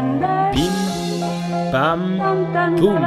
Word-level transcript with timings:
Bim, 0.00 1.70
pam, 1.70 2.16
poum. 2.78 3.04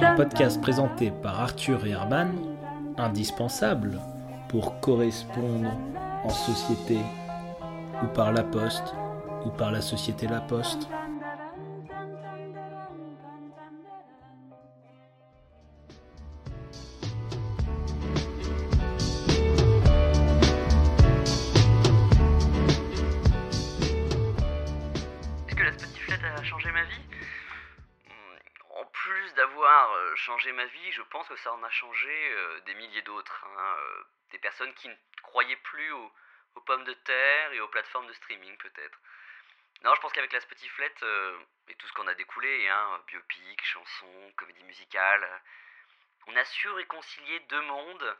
Un 0.00 0.14
podcast 0.14 0.60
présenté 0.60 1.10
par 1.10 1.40
Arthur 1.40 1.84
et 1.86 1.90
Herman, 1.90 2.30
indispensable 2.96 3.98
pour 4.46 4.78
correspondre 4.78 5.70
en 6.22 6.28
société 6.28 6.98
ou 8.00 8.06
par 8.14 8.32
la 8.32 8.44
poste 8.44 8.94
ou 9.44 9.48
par 9.48 9.72
la 9.72 9.80
société 9.80 10.28
La 10.28 10.40
Poste. 10.40 10.88
Ma 30.52 30.64
vie, 30.66 30.92
je 30.92 31.02
pense 31.02 31.28
que 31.28 31.36
ça 31.36 31.52
en 31.52 31.62
a 31.62 31.70
changé 31.70 32.30
euh, 32.32 32.60
des 32.60 32.74
milliers 32.74 33.02
d'autres. 33.02 33.44
hein, 33.44 33.76
euh, 33.78 34.04
des 34.30 34.38
personnes 34.38 34.72
qui 34.74 34.88
ne 34.88 34.94
croyaient 35.22 35.56
plus 35.56 35.90
aux, 35.92 36.12
pommes 36.66 36.84
de 36.84 36.92
terre 36.92 37.52
et 37.52 37.60
aux 37.60 37.68
plateformes 37.68 38.08
de 38.08 38.12
streaming 38.14 38.56
peut-être. 38.56 38.98
Non, 39.82 39.94
je 39.94 40.00
pense 40.00 40.12
qu'avec 40.12 40.32
la 40.32 40.40
Spotiflette 40.40 41.02
euh, 41.04 41.38
et 41.68 41.74
tout 41.76 41.86
ce 41.86 41.92
qu'on 41.92 42.08
a 42.08 42.14
découlé, 42.14 42.68
hein, 42.68 43.00
biopic, 43.06 43.64
chansons, 43.64 44.32
comédie 44.36 44.64
musicale, 44.64 45.42
on 46.26 46.34
a 46.36 46.44
su 46.44 46.68
réconcilier 46.70 47.38
deux 47.40 47.60
mondes, 47.60 48.16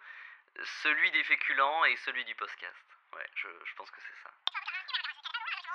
celui 0.82 1.10
des 1.10 1.24
féculents 1.24 1.84
et 1.86 1.96
celui 1.96 2.24
du 2.24 2.34
podcast. 2.36 2.84
Ouais, 3.12 3.26
je, 3.34 3.48
je 3.64 3.74
pense 3.74 3.90
que 3.90 4.00
c'est 4.00 4.22
ça. 4.22 4.30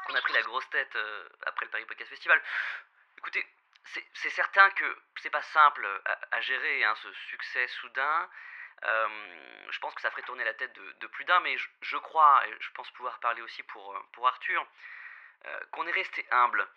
On 0.09 0.15
a 0.15 0.21
pris 0.21 0.33
la 0.33 0.41
grosse 0.43 0.69
tête 0.69 0.95
euh, 0.95 1.29
après 1.45 1.65
le 1.65 1.71
Paris 1.71 1.85
Podcast 1.85 2.09
Festival. 2.09 2.41
Écoutez, 3.17 3.45
c'est 3.85 4.29
certain 4.29 4.69
que 4.71 4.97
c'est 5.21 5.29
pas 5.29 5.41
simple 5.41 5.87
à, 6.05 6.19
à 6.31 6.41
gérer 6.41 6.83
hein, 6.83 6.95
ce 7.01 7.11
succès 7.13 7.67
soudain. 7.67 8.29
Euh, 8.85 9.07
je 9.69 9.79
pense 9.79 9.93
que 9.95 10.01
ça 10.01 10.11
ferait 10.11 10.23
tourner 10.23 10.43
la 10.43 10.53
tête 10.53 10.73
de, 10.73 11.07
plus 11.07 11.25
d'un, 11.25 11.39
mais 11.41 11.55
je, 11.81 11.97
crois, 11.97 12.45
et 12.47 12.55
je 12.59 12.71
pense 12.71 12.89
pouvoir 12.91 13.19
parler 13.19 13.41
aussi 13.41 13.63
pour, 13.63 13.95
euh, 13.95 13.99
pour 14.13 14.27
Arthur, 14.27 14.65
euh, 15.45 15.59
qu'on 15.71 15.87
est 15.87 15.91
resté 15.91 16.25
humble. 16.31 16.67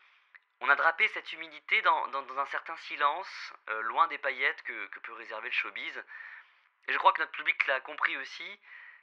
On 0.61 0.69
a 0.69 0.77
drapé 0.77 1.07
cette 1.09 1.33
humilité 1.33 1.83
dans, 1.83 2.09
dans, 2.09 2.39
un 2.39 2.47
certain 2.47 2.77
silence, 2.77 3.53
euh, 3.69 3.83
loin 3.83 4.07
des 4.09 4.19
paillettes 4.19 4.63
que, 4.63 4.87
que 4.87 5.01
peut 5.01 5.13
réserver 5.13 5.49
le 5.49 5.55
showbiz. 5.55 6.05
Et 6.89 6.93
je 6.93 6.99
crois 6.99 7.13
que 7.13 7.21
notre 7.21 7.33
public 7.33 7.67
l'a 7.67 7.81
compris 7.81 8.17
aussi, 8.17 8.61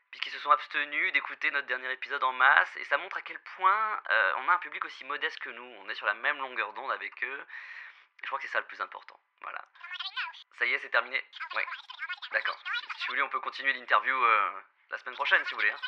puisqu'ils 0.09 0.31
se 0.31 0.39
sont 0.39 0.51
abstenus 0.51 1.13
d'écouter 1.13 1.51
notre 1.51 1.67
dernier 1.67 1.91
épisode 1.91 2.23
en 2.23 2.33
masse, 2.33 2.75
et 2.77 2.83
ça 2.85 2.97
montre 2.97 3.17
à 3.17 3.21
quel 3.21 3.39
point 3.55 4.01
euh, 4.09 4.33
on 4.37 4.49
a 4.49 4.53
un 4.53 4.59
public 4.59 4.83
aussi 4.85 5.05
modeste 5.05 5.39
que 5.39 5.49
nous, 5.49 5.75
on 5.81 5.89
est 5.89 5.95
sur 5.95 6.05
la 6.05 6.13
même 6.15 6.37
longueur 6.37 6.73
d'onde 6.73 6.91
avec 6.91 7.23
eux, 7.23 7.45
je 8.21 8.27
crois 8.27 8.39
que 8.39 8.45
c'est 8.45 8.51
ça 8.53 8.59
le 8.59 8.65
plus 8.67 8.79
important, 8.81 9.19
voilà. 9.41 9.61
Ça 10.59 10.65
y 10.65 10.73
est, 10.73 10.79
c'est 10.79 10.89
terminé 10.89 11.23
Ouais, 11.55 11.65
d'accord. 12.31 12.57
Si 12.97 13.07
vous 13.07 13.13
voulez, 13.13 13.21
on 13.23 13.29
peut 13.29 13.39
continuer 13.39 13.73
l'interview 13.73 14.15
euh, 14.15 14.61
la 14.89 14.97
semaine 14.99 15.15
prochaine, 15.15 15.43
si 15.45 15.51
vous 15.51 15.59
voulez. 15.59 15.71
hein. 15.71 15.79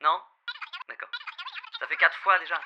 Non? 0.00 0.22
D'accord. 0.88 1.10
Ça 1.78 1.86
fait 1.86 1.96
quatre 1.96 2.16
fois 2.18 2.38
déjà? 2.38 2.60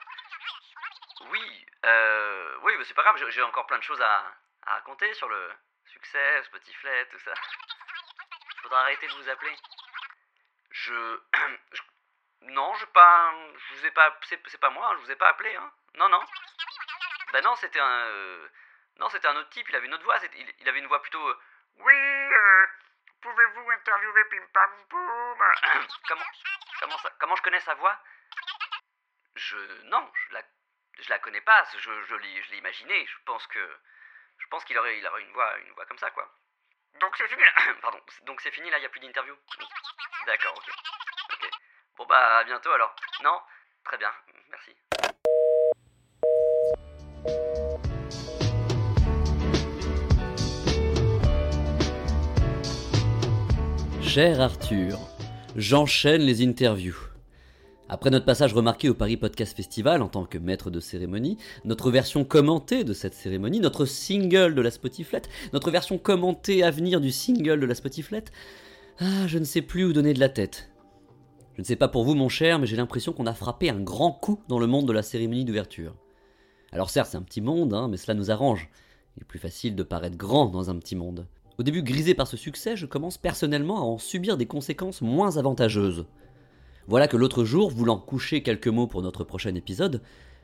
Oui, 1.28 1.66
euh, 1.84 2.58
oui, 2.62 2.76
mais 2.76 2.84
c'est 2.84 2.94
pas 2.94 3.02
grave, 3.02 3.16
j'ai- 3.30 3.42
encore 3.42 3.66
plein 3.66 3.78
de 3.78 3.82
choses 3.82 4.00
à, 4.00 4.34
à 4.66 4.74
raconter 4.74 5.12
sur 5.14 5.28
le 5.28 5.52
succès, 5.86 6.42
Spotify, 6.44 6.88
tout 7.10 7.18
ça. 7.20 7.32
Faudra 8.62 8.80
arrêter 8.82 9.06
de 9.08 9.14
vous 9.14 9.28
appeler. 9.28 9.56
Je... 10.70 11.20
Non, 12.42 12.74
je 12.74 12.84
pas... 12.86 13.32
Je 13.56 13.74
vous 13.74 13.86
ai 13.86 13.90
pas... 13.90 14.16
C'est 14.28 14.60
pas 14.60 14.70
moi, 14.70 14.94
je 14.96 15.00
vous 15.00 15.10
ai 15.10 15.16
pas 15.16 15.28
appelé, 15.30 15.56
hein. 15.56 15.72
Non, 15.94 16.08
non. 16.08 16.22
Bah 17.32 17.40
non, 17.40 17.56
c'était 17.56 17.80
un... 17.80 17.88
euh, 18.06 18.48
Non, 18.98 19.08
c'était 19.10 19.28
un 19.28 19.36
autre 19.36 19.50
type, 19.50 19.68
il 19.68 19.76
avait 19.76 19.86
une 19.86 19.94
autre 19.94 20.04
voix, 20.04 20.18
il, 20.34 20.54
il 20.58 20.68
avait 20.68 20.78
une 20.78 20.86
voix 20.86 21.02
plutôt... 21.02 21.26
euh, 21.28 21.38
Oui, 21.76 21.94
euh, 21.94 22.66
pouvez-vous 23.20 23.70
interviewer 23.70 24.24
Pim 24.30 24.46
Pam 24.52 24.86
Poum 24.88 25.38
Comment... 26.08 26.24
Comment 26.80 26.98
ça... 26.98 27.10
Comment 27.18 27.36
je 27.36 27.42
connais 27.42 27.60
sa 27.60 27.74
voix? 27.74 27.98
Je... 29.34 29.56
Non, 29.84 30.10
je 30.14 30.34
la... 30.34 30.42
Je 30.98 31.10
la 31.10 31.18
connais 31.18 31.42
pas, 31.42 31.62
je, 31.74 31.78
je 31.78 32.14
l'ai 32.14 32.42
je 32.42 32.50
l'ai 32.52 32.58
imaginé, 32.58 33.06
je 33.06 33.18
pense 33.26 33.46
que... 33.48 33.78
Je 34.38 34.46
pense 34.48 34.64
qu'il 34.64 34.78
aurait, 34.78 34.98
il 34.98 35.06
aurait 35.06 35.22
une 35.22 35.32
voix, 35.32 35.58
une 35.58 35.72
voix 35.72 35.84
comme 35.86 35.98
ça, 35.98 36.10
quoi. 36.10 36.30
Donc 37.00 37.16
c'est 37.16 37.28
fini 37.28 37.42
là. 37.42 37.74
Pardon. 37.82 38.00
Donc 38.22 38.40
c'est 38.40 38.50
fini 38.50 38.70
là, 38.70 38.78
il 38.78 38.80
n'y 38.80 38.86
a 38.86 38.90
plus 38.90 39.00
d'interview? 39.00 39.36
D'accord, 40.26 40.54
ok. 40.56 40.68
Ok. 41.34 41.50
Bon 41.96 42.06
bah 42.06 42.38
à 42.38 42.44
bientôt 42.44 42.72
alors. 42.72 42.94
Non? 43.22 43.42
Très 43.84 43.98
bien, 43.98 44.12
merci. 44.48 44.76
Cher 54.16 54.40
Arthur, 54.40 54.98
j'enchaîne 55.56 56.22
les 56.22 56.42
interviews. 56.42 56.96
Après 57.90 58.08
notre 58.08 58.24
passage 58.24 58.54
remarqué 58.54 58.88
au 58.88 58.94
Paris 58.94 59.18
Podcast 59.18 59.54
Festival 59.54 60.00
en 60.00 60.08
tant 60.08 60.24
que 60.24 60.38
maître 60.38 60.70
de 60.70 60.80
cérémonie, 60.80 61.36
notre 61.66 61.90
version 61.90 62.24
commentée 62.24 62.82
de 62.82 62.94
cette 62.94 63.12
cérémonie, 63.12 63.60
notre 63.60 63.84
single 63.84 64.54
de 64.54 64.62
la 64.62 64.70
Spotiflette, 64.70 65.28
notre 65.52 65.70
version 65.70 65.98
commentée 65.98 66.62
à 66.62 66.70
venir 66.70 67.02
du 67.02 67.12
single 67.12 67.60
de 67.60 67.66
la 67.66 67.74
Spotiflette, 67.74 68.32
ah, 69.00 69.26
je 69.26 69.36
ne 69.36 69.44
sais 69.44 69.60
plus 69.60 69.84
où 69.84 69.92
donner 69.92 70.14
de 70.14 70.20
la 70.20 70.30
tête. 70.30 70.70
Je 71.52 71.60
ne 71.60 71.66
sais 71.66 71.76
pas 71.76 71.88
pour 71.88 72.04
vous 72.04 72.14
mon 72.14 72.30
cher, 72.30 72.58
mais 72.58 72.66
j'ai 72.66 72.76
l'impression 72.76 73.12
qu'on 73.12 73.26
a 73.26 73.34
frappé 73.34 73.68
un 73.68 73.80
grand 73.80 74.12
coup 74.12 74.40
dans 74.48 74.58
le 74.58 74.66
monde 74.66 74.88
de 74.88 74.94
la 74.94 75.02
cérémonie 75.02 75.44
d'ouverture. 75.44 75.94
Alors 76.72 76.88
certes, 76.88 77.10
c'est 77.10 77.18
un 77.18 77.22
petit 77.22 77.42
monde, 77.42 77.74
hein, 77.74 77.88
mais 77.90 77.98
cela 77.98 78.14
nous 78.14 78.30
arrange. 78.30 78.70
Il 79.18 79.24
est 79.24 79.26
plus 79.26 79.38
facile 79.38 79.76
de 79.76 79.82
paraître 79.82 80.16
grand 80.16 80.46
dans 80.46 80.70
un 80.70 80.78
petit 80.78 80.96
monde. 80.96 81.26
Au 81.58 81.62
début 81.62 81.82
grisé 81.82 82.12
par 82.12 82.26
ce 82.26 82.36
succès, 82.36 82.76
je 82.76 82.84
commence 82.84 83.16
personnellement 83.16 83.78
à 83.78 83.80
en 83.80 83.96
subir 83.96 84.36
des 84.36 84.44
conséquences 84.44 85.00
moins 85.00 85.38
avantageuses. 85.38 86.04
Voilà 86.86 87.08
que 87.08 87.16
l'autre 87.16 87.44
jour, 87.44 87.70
voulant 87.70 87.96
coucher 87.96 88.42
quelques 88.42 88.68
mots 88.68 88.86
pour 88.86 89.00
notre 89.00 89.24
prochain 89.24 89.54
épisode, 89.54 90.02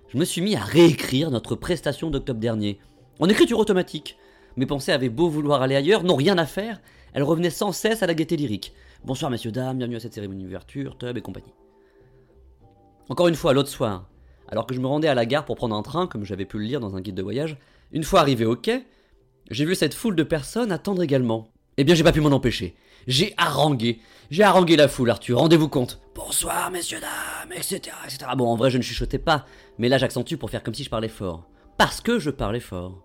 je 0.09 0.17
me 0.17 0.25
suis 0.25 0.41
mis 0.41 0.57
à 0.57 0.63
réécrire 0.63 1.31
notre 1.31 1.55
prestation 1.55 2.11
d'octobre 2.11 2.41
dernier, 2.41 2.79
en 3.21 3.29
écriture 3.29 3.59
automatique. 3.59 4.17
Mes 4.57 4.65
pensées 4.65 4.93
avaient 4.93 5.11
beau 5.11 5.29
vouloir 5.29 5.61
aller 5.61 5.77
ailleurs, 5.77 6.03
n'ont 6.03 6.17
rien 6.17 6.39
à 6.39 6.47
faire, 6.47 6.81
elles 7.13 7.23
revenaient 7.23 7.51
sans 7.51 7.73
cesse 7.73 8.03
à 8.03 8.07
la 8.07 8.15
gaieté 8.15 8.37
lyrique. 8.37 8.73
Bonsoir 9.05 9.31
messieurs, 9.31 9.53
dames, 9.53 9.77
bienvenue 9.77 9.97
à 9.97 10.01
cette 10.01 10.15
cérémonie 10.15 10.45
d'ouverture, 10.45 10.97
tub 10.97 11.17
et 11.17 11.21
compagnie. 11.21 11.53
Encore 13.11 13.29
une 13.29 13.35
fois, 13.35 13.53
l'autre 13.53 13.69
soir, 13.69 14.09
alors 14.49 14.67
que 14.67 14.75
je 14.75 14.81
me 14.81 14.87
rendais 14.87 15.09
à 15.09 15.15
la 15.15 15.27
gare 15.27 15.45
pour 15.45 15.57
prendre 15.57 15.77
un 15.77 15.83
train, 15.83 16.07
comme 16.07 16.25
j'avais 16.25 16.47
pu 16.47 16.59
le 16.59 16.65
lire 16.65 16.81
dans 16.81 16.97
un 16.97 17.03
guide 17.03 17.17
de 17.17 17.23
voyage, 17.23 17.59
une 17.93 18.05
fois 18.05 18.21
arrivé 18.21 18.47
au 18.47 18.57
quai, 18.57 18.87
j'ai 19.53 19.65
vu 19.65 19.75
cette 19.75 19.95
foule 19.95 20.17
de 20.17 20.23
personnes 20.23 20.73
attendre 20.73 21.03
également. 21.03 21.49
Eh 21.77 21.85
bien, 21.85 21.95
j'ai 21.95 22.05
pas 22.05 22.13
pu 22.13 22.21
m'en 22.21 22.31
empêcher. 22.31 22.75
J'ai 23.07 23.35
harangué. 23.37 24.01
J'ai 24.31 24.43
harangué 24.43 24.77
la 24.77 24.89
foule, 24.89 25.11
Arthur, 25.11 25.39
rendez-vous 25.39 25.69
compte. 25.69 26.01
Bonsoir, 26.15 26.71
messieurs, 26.71 27.01
dames, 27.01 27.53
etc., 27.53 27.95
etc. 28.05 28.31
Bon, 28.37 28.49
en 28.49 28.57
vrai, 28.57 28.71
je 28.71 28.79
ne 28.79 28.83
chuchotais 28.83 29.19
pas, 29.19 29.45
mais 29.79 29.89
là, 29.89 29.99
j'accentue 29.99 30.37
pour 30.37 30.51
faire 30.51 30.63
comme 30.63 30.75
si 30.75 30.85
je 30.85 30.91
parlais 30.91 31.09
fort. 31.09 31.45
Parce 31.77 32.01
que 32.01 32.19
je 32.19 32.31
parlais 32.31 32.61
fort. 32.61 33.03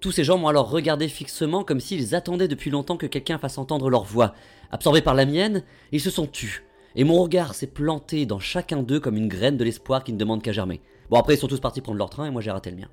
Tous 0.00 0.10
ces 0.10 0.24
gens 0.24 0.36
m'ont 0.36 0.48
alors 0.48 0.68
regardé 0.68 1.06
fixement 1.06 1.62
comme 1.62 1.78
s'ils 1.78 2.16
attendaient 2.16 2.48
depuis 2.48 2.70
longtemps 2.70 2.96
que 2.96 3.06
quelqu'un 3.06 3.38
fasse 3.38 3.58
entendre 3.58 3.88
leur 3.88 4.02
voix. 4.02 4.34
Absorbés 4.72 5.00
par 5.00 5.14
la 5.14 5.26
mienne, 5.26 5.62
ils 5.92 6.00
se 6.00 6.10
sont 6.10 6.26
tus. 6.26 6.64
Et 6.96 7.04
mon 7.04 7.22
regard 7.22 7.54
s'est 7.54 7.68
planté 7.68 8.26
dans 8.26 8.40
chacun 8.40 8.82
d'eux 8.82 8.98
comme 8.98 9.16
une 9.16 9.28
graine 9.28 9.56
de 9.56 9.64
l'espoir 9.64 10.02
qui 10.02 10.12
ne 10.12 10.18
demande 10.18 10.42
qu'à 10.42 10.50
germer. 10.50 10.80
Bon, 11.08 11.18
après, 11.18 11.34
ils 11.34 11.38
sont 11.38 11.46
tous 11.46 11.60
partis 11.60 11.80
prendre 11.80 11.98
leur 11.98 12.10
train 12.10 12.26
et 12.26 12.30
moi 12.30 12.42
j'ai 12.42 12.50
raté 12.50 12.70
le 12.70 12.78
mien. 12.78 12.88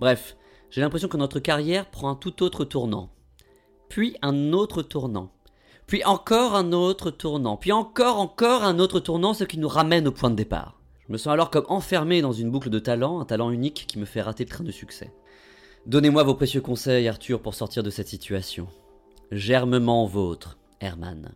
Bref, 0.00 0.36
j'ai 0.70 0.80
l'impression 0.80 1.08
que 1.08 1.16
notre 1.16 1.40
carrière 1.40 1.90
prend 1.90 2.10
un 2.10 2.14
tout 2.14 2.44
autre 2.44 2.64
tournant. 2.64 3.10
Puis 3.88 4.16
un 4.22 4.52
autre 4.52 4.82
tournant. 4.82 5.32
Puis 5.88 6.04
encore 6.04 6.54
un 6.54 6.72
autre 6.72 7.10
tournant. 7.10 7.56
Puis 7.56 7.72
encore, 7.72 8.20
encore 8.20 8.62
un 8.62 8.78
autre 8.78 9.00
tournant, 9.00 9.34
ce 9.34 9.42
qui 9.42 9.58
nous 9.58 9.66
ramène 9.66 10.06
au 10.06 10.12
point 10.12 10.30
de 10.30 10.36
départ. 10.36 10.78
Je 11.08 11.12
me 11.12 11.18
sens 11.18 11.32
alors 11.32 11.50
comme 11.50 11.66
enfermé 11.68 12.22
dans 12.22 12.32
une 12.32 12.52
boucle 12.52 12.70
de 12.70 12.78
talent, 12.78 13.18
un 13.18 13.24
talent 13.24 13.50
unique 13.50 13.86
qui 13.88 13.98
me 13.98 14.04
fait 14.04 14.22
rater 14.22 14.44
le 14.44 14.50
train 14.50 14.62
de 14.62 14.70
succès. 14.70 15.12
Donnez-moi 15.86 16.22
vos 16.22 16.34
précieux 16.34 16.60
conseils, 16.60 17.08
Arthur, 17.08 17.42
pour 17.42 17.54
sortir 17.54 17.82
de 17.82 17.90
cette 17.90 18.06
situation. 18.06 18.68
Germement 19.32 20.06
vôtre, 20.06 20.56
Herman. 20.80 21.32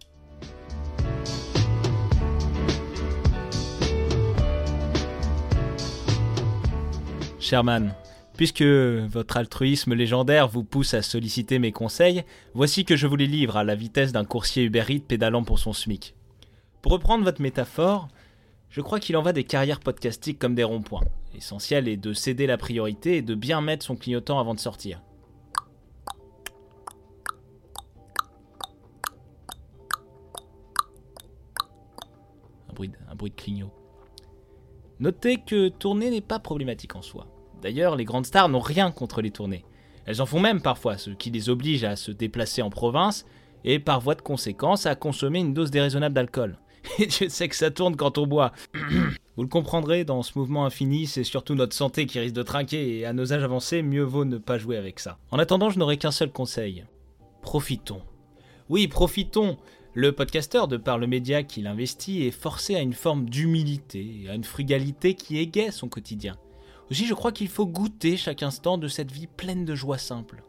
Sherman, 7.41 7.95
puisque 8.37 8.63
votre 8.63 9.37
altruisme 9.37 9.95
légendaire 9.95 10.49
vous 10.49 10.65
pousse 10.65 10.95
à 10.95 11.03
solliciter 11.03 11.59
mes 11.59 11.73
conseils, 11.73 12.25
voici 12.53 12.85
que 12.85 12.97
je 12.97 13.07
vous 13.07 13.17
les 13.17 13.27
livre 13.27 13.57
à 13.57 13.65
la 13.65 13.75
vitesse 13.75 14.13
d'un 14.13 14.25
coursier 14.25 14.65
Uber 14.65 14.85
pédalant 15.07 15.45
pour 15.45 15.59
son 15.59 15.73
SMIC. 15.73 16.15
Pour 16.83 16.93
reprendre 16.93 17.25
votre 17.25 17.41
métaphore, 17.41 18.09
je 18.69 18.81
crois 18.81 19.01
qu'il 19.01 19.17
en 19.17 19.23
va 19.23 19.33
des 19.33 19.45
carrières 19.45 19.81
podcastiques 19.81 20.39
comme 20.39 20.55
des 20.55 20.65
ronds-points. 20.65 21.05
L'essentiel 21.33 21.89
est 21.89 21.97
de 21.97 22.13
céder 22.13 22.47
la 22.47 22.57
priorité 22.57 23.17
et 23.17 23.23
de 23.23 23.35
bien 23.35 23.61
mettre 23.61 23.85
son 23.85 23.97
clignotant 23.97 24.41
avant 24.41 24.55
de 24.55 24.61
sortir. 24.61 25.01
Un 32.69 32.75
un 33.09 33.15
bruit 33.15 33.31
de 33.31 33.37
clignot. 33.37 33.73
Notez 34.99 35.39
que 35.39 35.69
tourner 35.69 36.11
n'est 36.11 36.21
pas 36.21 36.41
problématique 36.41 36.97
en 36.97 37.03
soi. 37.03 37.34
D'ailleurs, 37.65 37.97
les 37.97 38.05
grandes 38.05 38.27
stars 38.27 38.51
n'ont 38.51 38.61
rien 38.61 38.91
contre 38.91 39.23
les 39.23 39.31
tournées. 39.31 39.65
Elles 40.05 40.21
en 40.21 40.27
font 40.27 40.39
même 40.39 40.61
parfois, 40.61 40.99
ce 40.99 41.09
qui 41.09 41.31
les 41.31 41.49
oblige 41.49 41.83
à 41.83 41.97
se 41.97 42.11
déplacer 42.11 42.61
en 42.61 42.69
province 42.69 43.25
et 43.65 43.79
par 43.79 44.03
voie 44.03 44.15
de 44.15 44.21
conséquence 44.21 44.85
à 44.85 44.95
consommer 44.95 45.39
une 45.39 45.55
dose 45.55 45.71
déraisonnable 45.71 46.15
d'alcool. 46.15 46.59
Et 46.99 47.07
Dieu 47.07 47.31
sait 47.31 47.49
que 47.49 47.57
ça 47.57 47.71
tourne 47.71 47.97
quand 47.97 48.19
on 48.19 48.27
boit. 48.27 48.53
Vous 49.37 49.43
le 49.43 49.49
comprendrez, 49.49 50.05
dans 50.05 50.23
ce 50.23 50.39
mouvement 50.39 50.67
infini, 50.67 51.07
c'est 51.07 51.25
surtout 51.25 51.55
notre 51.55 51.75
santé 51.75 52.05
qui 52.05 52.21
risque 52.21 52.35
de 52.35 52.43
trinquer, 52.43 52.99
et 52.99 53.07
à 53.07 53.15
nos 53.15 53.33
âges 53.33 53.43
avancés, 53.43 53.81
mieux 53.81 54.03
vaut 54.03 54.27
ne 54.27 54.37
pas 54.37 54.59
jouer 54.59 54.77
avec 54.77 55.01
ça. 55.01 55.17
En 55.31 55.39
attendant, 55.39 55.71
je 55.71 55.79
n'aurai 55.79 55.97
qu'un 55.97 56.11
seul 56.11 56.31
conseil. 56.31 56.85
Profitons. 57.41 58.03
Oui, 58.69 58.89
profitons. 58.89 59.57
Le 59.95 60.13
podcasteur, 60.13 60.69
de 60.69 60.77
par 60.77 60.99
le 60.99 61.07
média 61.07 61.43
qu'il 61.43 61.67
investit, 61.67 62.27
est 62.27 62.31
forcé 62.31 62.77
à 62.77 62.81
une 62.81 62.93
forme 62.93 63.31
d'humilité, 63.31 64.27
à 64.29 64.35
une 64.35 64.45
frugalité 64.45 65.15
qui 65.15 65.39
égaye 65.39 65.73
son 65.73 65.89
quotidien. 65.89 66.37
Aussi, 66.91 67.07
je 67.07 67.15
crois 67.15 67.33
qu'il 67.33 67.49
faut 67.49 67.67
goûter 67.67 68.17
chaque 68.17 68.43
instant 68.43 68.79
de 68.79 68.89
cette 68.89 69.11
vie 69.11 69.27
pleine 69.27 69.65
de 69.65 69.75
joie 69.75 69.99
simple. 69.99 70.43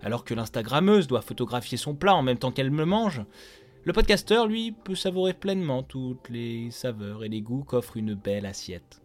Alors 0.00 0.24
que 0.24 0.34
l'Instagrammeuse 0.34 1.06
doit 1.06 1.22
photographier 1.22 1.78
son 1.78 1.94
plat 1.94 2.14
en 2.14 2.22
même 2.22 2.38
temps 2.38 2.52
qu'elle 2.52 2.70
me 2.70 2.84
mange, 2.84 3.22
le 3.84 3.92
podcasteur, 3.92 4.48
lui, 4.48 4.72
peut 4.72 4.96
savourer 4.96 5.32
pleinement 5.32 5.84
toutes 5.84 6.28
les 6.28 6.72
saveurs 6.72 7.22
et 7.22 7.28
les 7.28 7.40
goûts 7.40 7.62
qu'offre 7.62 7.96
une 7.96 8.14
belle 8.14 8.44
assiette. 8.44 9.00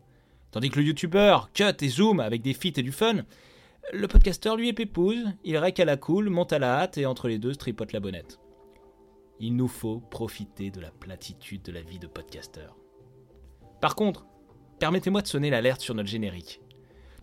Tandis 0.49 0.71
que 0.71 0.79
le 0.79 0.85
youtubeur 0.87 1.51
cut 1.53 1.75
et 1.81 1.87
zoom 1.87 2.19
avec 2.19 2.41
des 2.41 2.55
feats 2.55 2.77
et 2.77 2.81
du 2.83 2.91
fun, 2.91 3.23
le 3.93 4.07
podcasteur, 4.07 4.55
lui, 4.55 4.69
est 4.69 4.73
pépouse, 4.73 5.23
il 5.43 5.57
rèque 5.57 5.79
à 5.79 5.85
la 5.85 5.97
cool, 5.97 6.29
monte 6.29 6.51
à 6.51 6.59
la 6.59 6.79
hâte 6.79 6.97
et 6.97 7.05
entre 7.05 7.27
les 7.27 7.37
deux 7.37 7.55
tripote 7.55 7.93
la 7.93 7.99
bonnette. 7.99 8.39
Il 9.39 9.55
nous 9.55 9.67
faut 9.67 9.99
profiter 9.99 10.71
de 10.71 10.79
la 10.79 10.91
platitude 10.91 11.61
de 11.61 11.71
la 11.71 11.81
vie 11.81 11.99
de 11.99 12.07
podcasteur. 12.07 12.75
Par 13.81 13.95
contre, 13.95 14.25
permettez-moi 14.79 15.21
de 15.21 15.27
sonner 15.27 15.49
l'alerte 15.49 15.81
sur 15.81 15.95
notre 15.95 16.09
générique. 16.09 16.60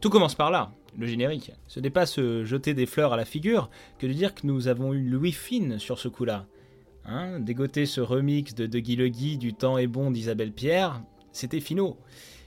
Tout 0.01 0.11
commence 0.11 0.37
par 0.37 0.53
là, 0.53 0.71
le 0.97 1.09
générique. 1.09 1.51
Ce 1.67 1.81
n'est 1.81 1.91
pas 1.91 2.07
se 2.07 2.45
jeter 2.45 2.73
des 2.73 2.87
fleurs 2.87 3.13
à 3.13 3.17
la 3.17 3.25
figure 3.25 3.69
que 3.99 4.07
de 4.07 4.13
dire 4.13 4.33
que 4.33 4.47
nous 4.47 4.69
avons 4.69 4.93
eu 4.95 5.03
Louis 5.03 5.33
Fine 5.33 5.81
sur 5.81 5.99
ce 5.99 6.07
coup-là. 6.07 6.47
Hein, 7.05 7.41
dégoter 7.41 7.85
ce 7.85 8.01
remix 8.01 8.55
de 8.55 8.67
De 8.67 8.79
Guy 8.79 8.95
Le 8.95 9.09
du 9.09 9.55
temps 9.55 9.77
est 9.77 9.89
bon 9.89 10.13
d'Isabelle 10.13 10.53
Pierre, 10.53 11.03
c'était 11.33 11.59
finaux. 11.59 11.97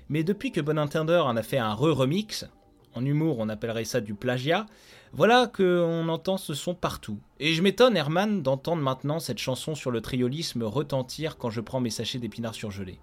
Mais 0.07 0.23
depuis 0.23 0.51
que 0.51 0.61
Bon 0.61 0.77
Intendeur 0.77 1.25
en 1.25 1.35
a 1.35 1.43
fait 1.43 1.57
un 1.57 1.73
re-remix, 1.73 2.45
en 2.93 3.05
humour 3.05 3.39
on 3.39 3.49
appellerait 3.49 3.83
ça 3.85 3.99
du 3.99 4.13
plagiat, 4.13 4.65
voilà 5.11 5.47
qu'on 5.47 6.07
entend 6.07 6.37
ce 6.37 6.53
son 6.53 6.73
partout. 6.73 7.17
Et 7.41 7.53
je 7.53 7.61
m'étonne, 7.61 7.97
Herman, 7.97 8.41
d'entendre 8.41 8.81
maintenant 8.81 9.19
cette 9.19 9.39
chanson 9.39 9.75
sur 9.75 9.91
le 9.91 9.99
triolisme 9.99 10.63
retentir 10.63 11.37
quand 11.37 11.49
je 11.49 11.59
prends 11.59 11.81
mes 11.81 11.89
sachets 11.89 12.19
d'épinards 12.19 12.55
surgelés. 12.55 12.99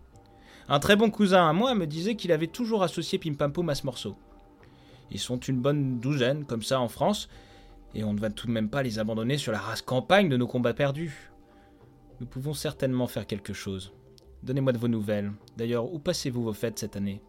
Un 0.69 0.79
très 0.79 0.97
bon 0.97 1.11
cousin 1.11 1.49
à 1.49 1.53
moi 1.53 1.75
me 1.75 1.87
disait 1.87 2.15
qu'il 2.15 2.33
avait 2.33 2.47
toujours 2.47 2.83
associé 2.83 3.19
Pim 3.19 3.35
Pam 3.35 3.53
Poum 3.53 3.69
à 3.69 3.75
ce 3.75 3.85
morceau. 3.85 4.17
Ils 5.11 5.21
sont 5.21 5.39
une 5.39 5.61
bonne 5.61 6.01
douzaine 6.01 6.45
comme 6.45 6.63
ça 6.63 6.81
en 6.81 6.89
France, 6.89 7.29
et 7.95 8.05
on 8.05 8.13
ne 8.13 8.21
va 8.21 8.31
tout 8.31 8.47
de 8.47 8.53
même 8.53 8.69
pas 8.69 8.83
les 8.83 8.99
abandonner 8.99 9.39
sur 9.39 9.53
la 9.53 9.59
race 9.59 9.83
campagne 9.83 10.29
de 10.29 10.37
nos 10.37 10.47
combats 10.47 10.75
perdus. 10.75 11.31
Nous 12.21 12.27
pouvons 12.27 12.55
certainement 12.55 13.07
faire 13.07 13.27
quelque 13.27 13.53
chose. 13.53 13.93
Donnez-moi 14.43 14.73
de 14.73 14.79
vos 14.79 14.89
nouvelles. 14.89 15.33
D'ailleurs, 15.57 15.93
où 15.93 15.99
passez-vous 15.99 16.43
vos 16.43 16.53
fêtes 16.53 16.79
cette 16.79 16.97
année? 16.97 17.23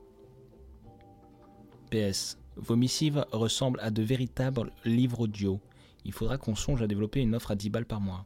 PS. 1.89 2.37
Vos 2.55 2.75
missives 2.75 3.25
ressemblent 3.31 3.79
à 3.81 3.89
de 3.89 4.03
véritables 4.03 4.71
livres 4.83 5.21
audio. 5.21 5.59
Il 6.05 6.11
faudra 6.11 6.37
qu'on 6.37 6.55
songe 6.55 6.81
à 6.81 6.87
développer 6.87 7.21
une 7.21 7.35
offre 7.35 7.51
à 7.51 7.55
10 7.55 7.69
balles 7.69 7.85
par 7.85 8.01
mois. 8.01 8.25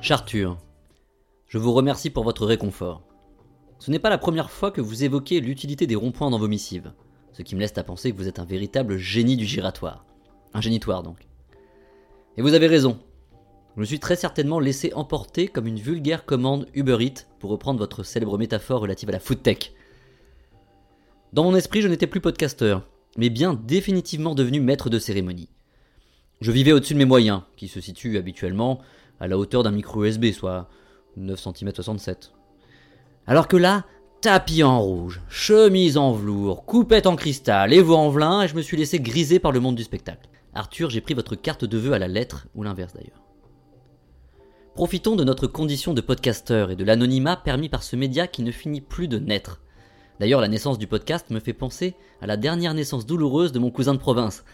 Charture, 0.00 0.58
je 1.52 1.58
vous 1.58 1.74
remercie 1.74 2.08
pour 2.08 2.24
votre 2.24 2.46
réconfort. 2.46 3.02
Ce 3.78 3.90
n'est 3.90 3.98
pas 3.98 4.08
la 4.08 4.16
première 4.16 4.50
fois 4.50 4.70
que 4.70 4.80
vous 4.80 5.04
évoquez 5.04 5.40
l'utilité 5.40 5.86
des 5.86 5.94
ronds-points 5.94 6.30
dans 6.30 6.38
vos 6.38 6.48
missives 6.48 6.92
ce 7.32 7.42
qui 7.42 7.54
me 7.54 7.60
laisse 7.60 7.76
à 7.76 7.84
penser 7.84 8.10
que 8.10 8.16
vous 8.16 8.28
êtes 8.28 8.38
un 8.38 8.44
véritable 8.44 8.96
génie 8.96 9.36
du 9.36 9.46
giratoire. 9.46 10.04
Un 10.54 10.60
génitoire 10.60 11.02
donc. 11.02 11.26
Et 12.36 12.42
vous 12.42 12.54
avez 12.54 12.66
raison. 12.66 12.98
Je 13.74 13.80
me 13.80 13.86
suis 13.86 14.00
très 14.00 14.16
certainement 14.16 14.60
laissé 14.60 14.92
emporter 14.94 15.48
comme 15.48 15.66
une 15.66 15.78
vulgaire 15.78 16.24
commande 16.24 16.66
Uber 16.74 16.98
Eats, 17.00 17.26
pour 17.38 17.50
reprendre 17.50 17.78
votre 17.78 18.02
célèbre 18.02 18.38
métaphore 18.38 18.80
relative 18.80 19.08
à 19.08 19.12
la 19.12 19.20
food 19.20 19.42
tech. 19.42 19.72
Dans 21.34 21.44
mon 21.44 21.54
esprit, 21.54 21.80
je 21.80 21.88
n'étais 21.88 22.06
plus 22.06 22.20
podcasteur, 22.20 22.86
mais 23.18 23.30
bien 23.30 23.54
définitivement 23.54 24.34
devenu 24.34 24.60
maître 24.60 24.90
de 24.90 24.98
cérémonie. 24.98 25.48
Je 26.42 26.52
vivais 26.52 26.72
au-dessus 26.72 26.94
de 26.94 26.98
mes 26.98 27.04
moyens, 27.04 27.42
qui 27.56 27.68
se 27.68 27.80
situent 27.80 28.18
habituellement 28.18 28.80
à 29.20 29.28
la 29.28 29.38
hauteur 29.38 29.62
d'un 29.62 29.70
micro 29.70 30.04
USB, 30.04 30.32
soit 30.32 30.68
9 31.16 31.40
cm 31.40 31.72
67. 31.74 32.32
Alors 33.26 33.48
que 33.48 33.56
là, 33.56 33.84
tapis 34.20 34.62
en 34.62 34.80
rouge, 34.80 35.20
chemise 35.28 35.96
en 35.96 36.12
velours, 36.12 36.64
coupette 36.64 37.06
en 37.06 37.16
cristal 37.16 37.72
et 37.72 37.82
voix 37.82 37.98
en 37.98 38.08
velin, 38.08 38.42
et 38.42 38.48
je 38.48 38.54
me 38.54 38.62
suis 38.62 38.76
laissé 38.76 39.00
griser 39.00 39.38
par 39.38 39.52
le 39.52 39.60
monde 39.60 39.74
du 39.74 39.82
spectacle. 39.82 40.28
Arthur, 40.54 40.90
j'ai 40.90 41.00
pris 41.00 41.14
votre 41.14 41.34
carte 41.34 41.64
de 41.64 41.78
vœux 41.78 41.92
à 41.92 41.98
la 41.98 42.08
lettre, 42.08 42.46
ou 42.54 42.62
l'inverse 42.62 42.92
d'ailleurs. 42.92 43.22
Profitons 44.74 45.16
de 45.16 45.24
notre 45.24 45.46
condition 45.46 45.92
de 45.92 46.00
podcasteur 46.00 46.70
et 46.70 46.76
de 46.76 46.84
l'anonymat 46.84 47.36
permis 47.36 47.68
par 47.68 47.82
ce 47.82 47.96
média 47.96 48.26
qui 48.26 48.42
ne 48.42 48.50
finit 48.50 48.80
plus 48.80 49.08
de 49.08 49.18
naître. 49.18 49.60
D'ailleurs, 50.18 50.40
la 50.40 50.48
naissance 50.48 50.78
du 50.78 50.86
podcast 50.86 51.30
me 51.30 51.40
fait 51.40 51.52
penser 51.52 51.94
à 52.20 52.26
la 52.26 52.36
dernière 52.36 52.74
naissance 52.74 53.06
douloureuse 53.06 53.52
de 53.52 53.58
mon 53.58 53.70
cousin 53.70 53.92
de 53.92 53.98
province. 53.98 54.44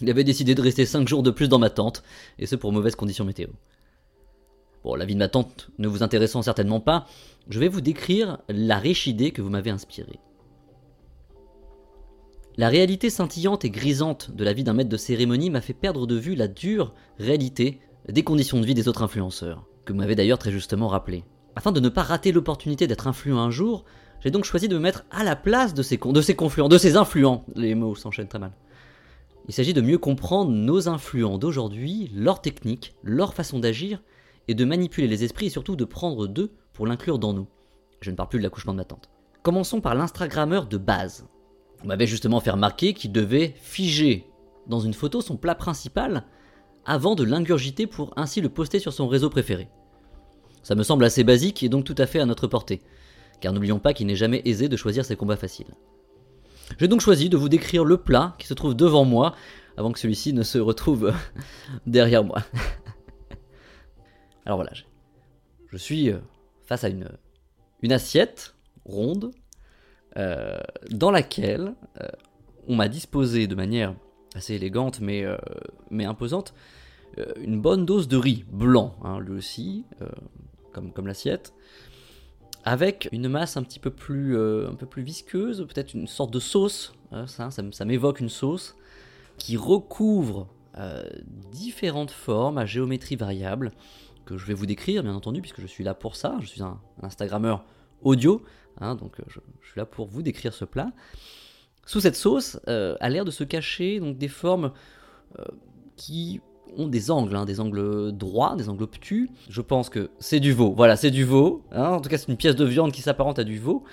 Il 0.00 0.10
avait 0.10 0.24
décidé 0.24 0.54
de 0.54 0.60
rester 0.60 0.86
5 0.86 1.06
jours 1.06 1.22
de 1.22 1.30
plus 1.30 1.48
dans 1.48 1.58
ma 1.58 1.70
tente, 1.70 2.02
et 2.38 2.46
ce 2.46 2.56
pour 2.56 2.72
mauvaises 2.72 2.96
conditions 2.96 3.24
météo. 3.24 3.48
Bon, 4.84 4.94
la 4.96 5.06
vie 5.06 5.14
de 5.14 5.18
ma 5.18 5.28
tante 5.28 5.70
ne 5.78 5.88
vous 5.88 6.02
intéressant 6.02 6.42
certainement 6.42 6.80
pas, 6.80 7.06
je 7.48 7.58
vais 7.58 7.68
vous 7.68 7.80
décrire 7.80 8.38
la 8.50 8.78
riche 8.78 9.06
idée 9.06 9.30
que 9.30 9.40
vous 9.40 9.48
m'avez 9.48 9.70
inspirée. 9.70 10.20
La 12.58 12.68
réalité 12.68 13.08
scintillante 13.08 13.64
et 13.64 13.70
grisante 13.70 14.30
de 14.30 14.44
la 14.44 14.52
vie 14.52 14.62
d'un 14.62 14.74
maître 14.74 14.90
de 14.90 14.96
cérémonie 14.98 15.48
m'a 15.48 15.62
fait 15.62 15.72
perdre 15.72 16.06
de 16.06 16.16
vue 16.16 16.34
la 16.34 16.48
dure 16.48 16.94
réalité 17.18 17.80
des 18.08 18.22
conditions 18.22 18.60
de 18.60 18.66
vie 18.66 18.74
des 18.74 18.86
autres 18.86 19.02
influenceurs, 19.02 19.64
que 19.86 19.94
vous 19.94 19.98
m'avez 19.98 20.14
d'ailleurs 20.14 20.38
très 20.38 20.52
justement 20.52 20.88
rappelé. 20.88 21.24
Afin 21.56 21.72
de 21.72 21.80
ne 21.80 21.88
pas 21.88 22.02
rater 22.02 22.30
l'opportunité 22.30 22.86
d'être 22.86 23.08
influent 23.08 23.38
un 23.38 23.50
jour, 23.50 23.86
j'ai 24.20 24.30
donc 24.30 24.44
choisi 24.44 24.68
de 24.68 24.74
me 24.74 24.82
mettre 24.82 25.06
à 25.10 25.24
la 25.24 25.34
place 25.34 25.72
de 25.72 25.82
ces, 25.82 25.96
confluents, 25.96 26.68
de 26.68 26.78
ces 26.78 26.96
influents. 26.96 27.46
Les 27.56 27.74
mots 27.74 27.94
s'enchaînent 27.94 28.28
très 28.28 28.38
mal. 28.38 28.52
Il 29.48 29.54
s'agit 29.54 29.74
de 29.74 29.80
mieux 29.80 29.98
comprendre 29.98 30.50
nos 30.50 30.88
influents 30.88 31.38
d'aujourd'hui, 31.38 32.10
leurs 32.14 32.42
techniques, 32.42 32.94
leur 33.02 33.32
façon 33.34 33.58
d'agir 33.58 34.00
et 34.48 34.54
de 34.54 34.64
manipuler 34.64 35.06
les 35.06 35.24
esprits 35.24 35.46
et 35.46 35.50
surtout 35.50 35.76
de 35.76 35.84
prendre 35.84 36.26
d'eux 36.26 36.52
pour 36.72 36.86
l'inclure 36.86 37.18
dans 37.18 37.32
nous. 37.32 37.46
Je 38.00 38.10
ne 38.10 38.16
parle 38.16 38.28
plus 38.28 38.38
de 38.38 38.44
l'accouchement 38.44 38.72
de 38.72 38.78
ma 38.78 38.84
tante. 38.84 39.10
Commençons 39.42 39.80
par 39.80 39.94
l'Instagrammeur 39.94 40.66
de 40.66 40.76
base. 40.76 41.26
On 41.82 41.88
m'avait 41.88 42.06
justement 42.06 42.40
fait 42.40 42.50
remarquer 42.50 42.94
qu'il 42.94 43.12
devait 43.12 43.54
figer 43.60 44.26
dans 44.66 44.80
une 44.80 44.94
photo 44.94 45.20
son 45.20 45.36
plat 45.36 45.54
principal 45.54 46.24
avant 46.86 47.14
de 47.14 47.24
l'ingurgiter 47.24 47.86
pour 47.86 48.12
ainsi 48.16 48.40
le 48.40 48.48
poster 48.48 48.78
sur 48.78 48.92
son 48.92 49.08
réseau 49.08 49.30
préféré. 49.30 49.68
Ça 50.62 50.74
me 50.74 50.82
semble 50.82 51.04
assez 51.04 51.24
basique 51.24 51.62
et 51.62 51.68
donc 51.68 51.84
tout 51.84 51.94
à 51.98 52.06
fait 52.06 52.20
à 52.20 52.26
notre 52.26 52.46
portée, 52.46 52.80
car 53.40 53.52
n'oublions 53.52 53.78
pas 53.78 53.92
qu'il 53.92 54.06
n'est 54.06 54.16
jamais 54.16 54.42
aisé 54.44 54.68
de 54.68 54.76
choisir 54.76 55.04
ses 55.04 55.16
combats 55.16 55.36
faciles. 55.36 55.74
J'ai 56.78 56.88
donc 56.88 57.02
choisi 57.02 57.28
de 57.28 57.36
vous 57.36 57.50
décrire 57.50 57.84
le 57.84 57.98
plat 57.98 58.34
qui 58.38 58.46
se 58.46 58.54
trouve 58.54 58.74
devant 58.74 59.04
moi, 59.04 59.34
avant 59.76 59.92
que 59.92 59.98
celui-ci 59.98 60.32
ne 60.32 60.42
se 60.42 60.58
retrouve 60.58 61.12
derrière 61.86 62.24
moi. 62.24 62.38
Alors 64.46 64.58
voilà, 64.58 64.72
je 65.68 65.76
suis 65.76 66.10
euh, 66.10 66.18
face 66.66 66.84
à 66.84 66.88
une, 66.88 67.08
assiette 67.90 68.54
ronde 68.84 69.32
euh, 70.16 70.58
dans 70.90 71.10
laquelle 71.10 71.74
euh, 72.00 72.08
on 72.66 72.76
m'a 72.76 72.88
disposé 72.88 73.46
de 73.46 73.54
manière 73.54 73.94
assez 74.34 74.54
élégante 74.54 75.00
mais, 75.00 75.24
mais 75.90 76.04
imposante 76.04 76.54
une 77.36 77.60
bonne 77.60 77.86
dose 77.86 78.08
de 78.08 78.16
riz 78.16 78.44
blanc, 78.50 78.96
hein, 79.04 79.20
lui 79.20 79.34
aussi, 79.34 79.84
comme, 80.72 81.06
l'assiette, 81.06 81.52
avec 82.64 83.08
une 83.12 83.28
masse 83.28 83.56
un 83.56 83.62
petit 83.62 83.78
peu 83.78 83.90
plus, 83.90 84.36
un 84.36 84.74
peu 84.74 84.86
plus 84.86 85.04
visqueuse, 85.04 85.64
peut-être 85.72 85.94
une 85.94 86.08
sorte 86.08 86.32
de 86.32 86.40
sauce, 86.40 86.92
hein, 87.12 87.26
ça 87.28 87.84
m'évoque 87.84 88.18
une 88.18 88.30
sauce, 88.30 88.74
qui 89.38 89.56
recouvre 89.56 90.48
différentes 91.52 92.10
formes 92.10 92.58
à 92.58 92.66
géométrie 92.66 93.14
variable, 93.14 93.70
que 94.24 94.36
je 94.36 94.46
vais 94.46 94.54
vous 94.54 94.66
décrire, 94.66 95.02
bien 95.02 95.14
entendu, 95.14 95.40
puisque 95.40 95.60
je 95.60 95.66
suis 95.66 95.84
là 95.84 95.94
pour 95.94 96.16
ça. 96.16 96.36
Je 96.40 96.46
suis 96.46 96.62
un, 96.62 96.80
Instagrammeur 97.02 97.64
audio, 98.02 98.42
hein, 98.80 98.94
donc 98.94 99.20
euh, 99.20 99.24
je, 99.28 99.40
suis 99.68 99.78
là 99.78 99.86
pour 99.86 100.06
vous 100.06 100.22
décrire 100.22 100.52
ce 100.52 100.64
plat. 100.64 100.90
Sous 101.86 102.00
cette 102.00 102.16
sauce 102.16 102.58
euh, 102.68 102.96
a 103.00 103.08
l'air 103.10 103.24
de 103.24 103.30
se 103.30 103.44
cacher 103.44 104.00
donc 104.00 104.16
des 104.16 104.28
formes 104.28 104.72
euh, 105.38 105.44
qui 105.96 106.40
ont 106.76 106.88
des 106.88 107.10
angles, 107.10 107.36
hein, 107.36 107.44
des 107.44 107.60
angles 107.60 108.12
droits, 108.12 108.56
des 108.56 108.68
angles 108.68 108.84
obtus. 108.84 109.30
Je 109.48 109.60
pense 109.60 109.90
que 109.90 110.10
c'est 110.18 110.40
du 110.40 110.52
veau. 110.52 110.72
Voilà, 110.74 110.96
c'est 110.96 111.10
du 111.10 111.24
veau. 111.24 111.62
Hein. 111.72 111.90
en 111.90 112.00
tout 112.00 112.08
cas, 112.08 112.18
c'est 112.18 112.28
une 112.28 112.36
pièce 112.36 112.56
de 112.56 112.64
viande 112.64 112.92
qui 112.92 113.02
s'apparente 113.02 113.38
à 113.38 113.44
du 113.44 113.58
veau. 113.58 113.84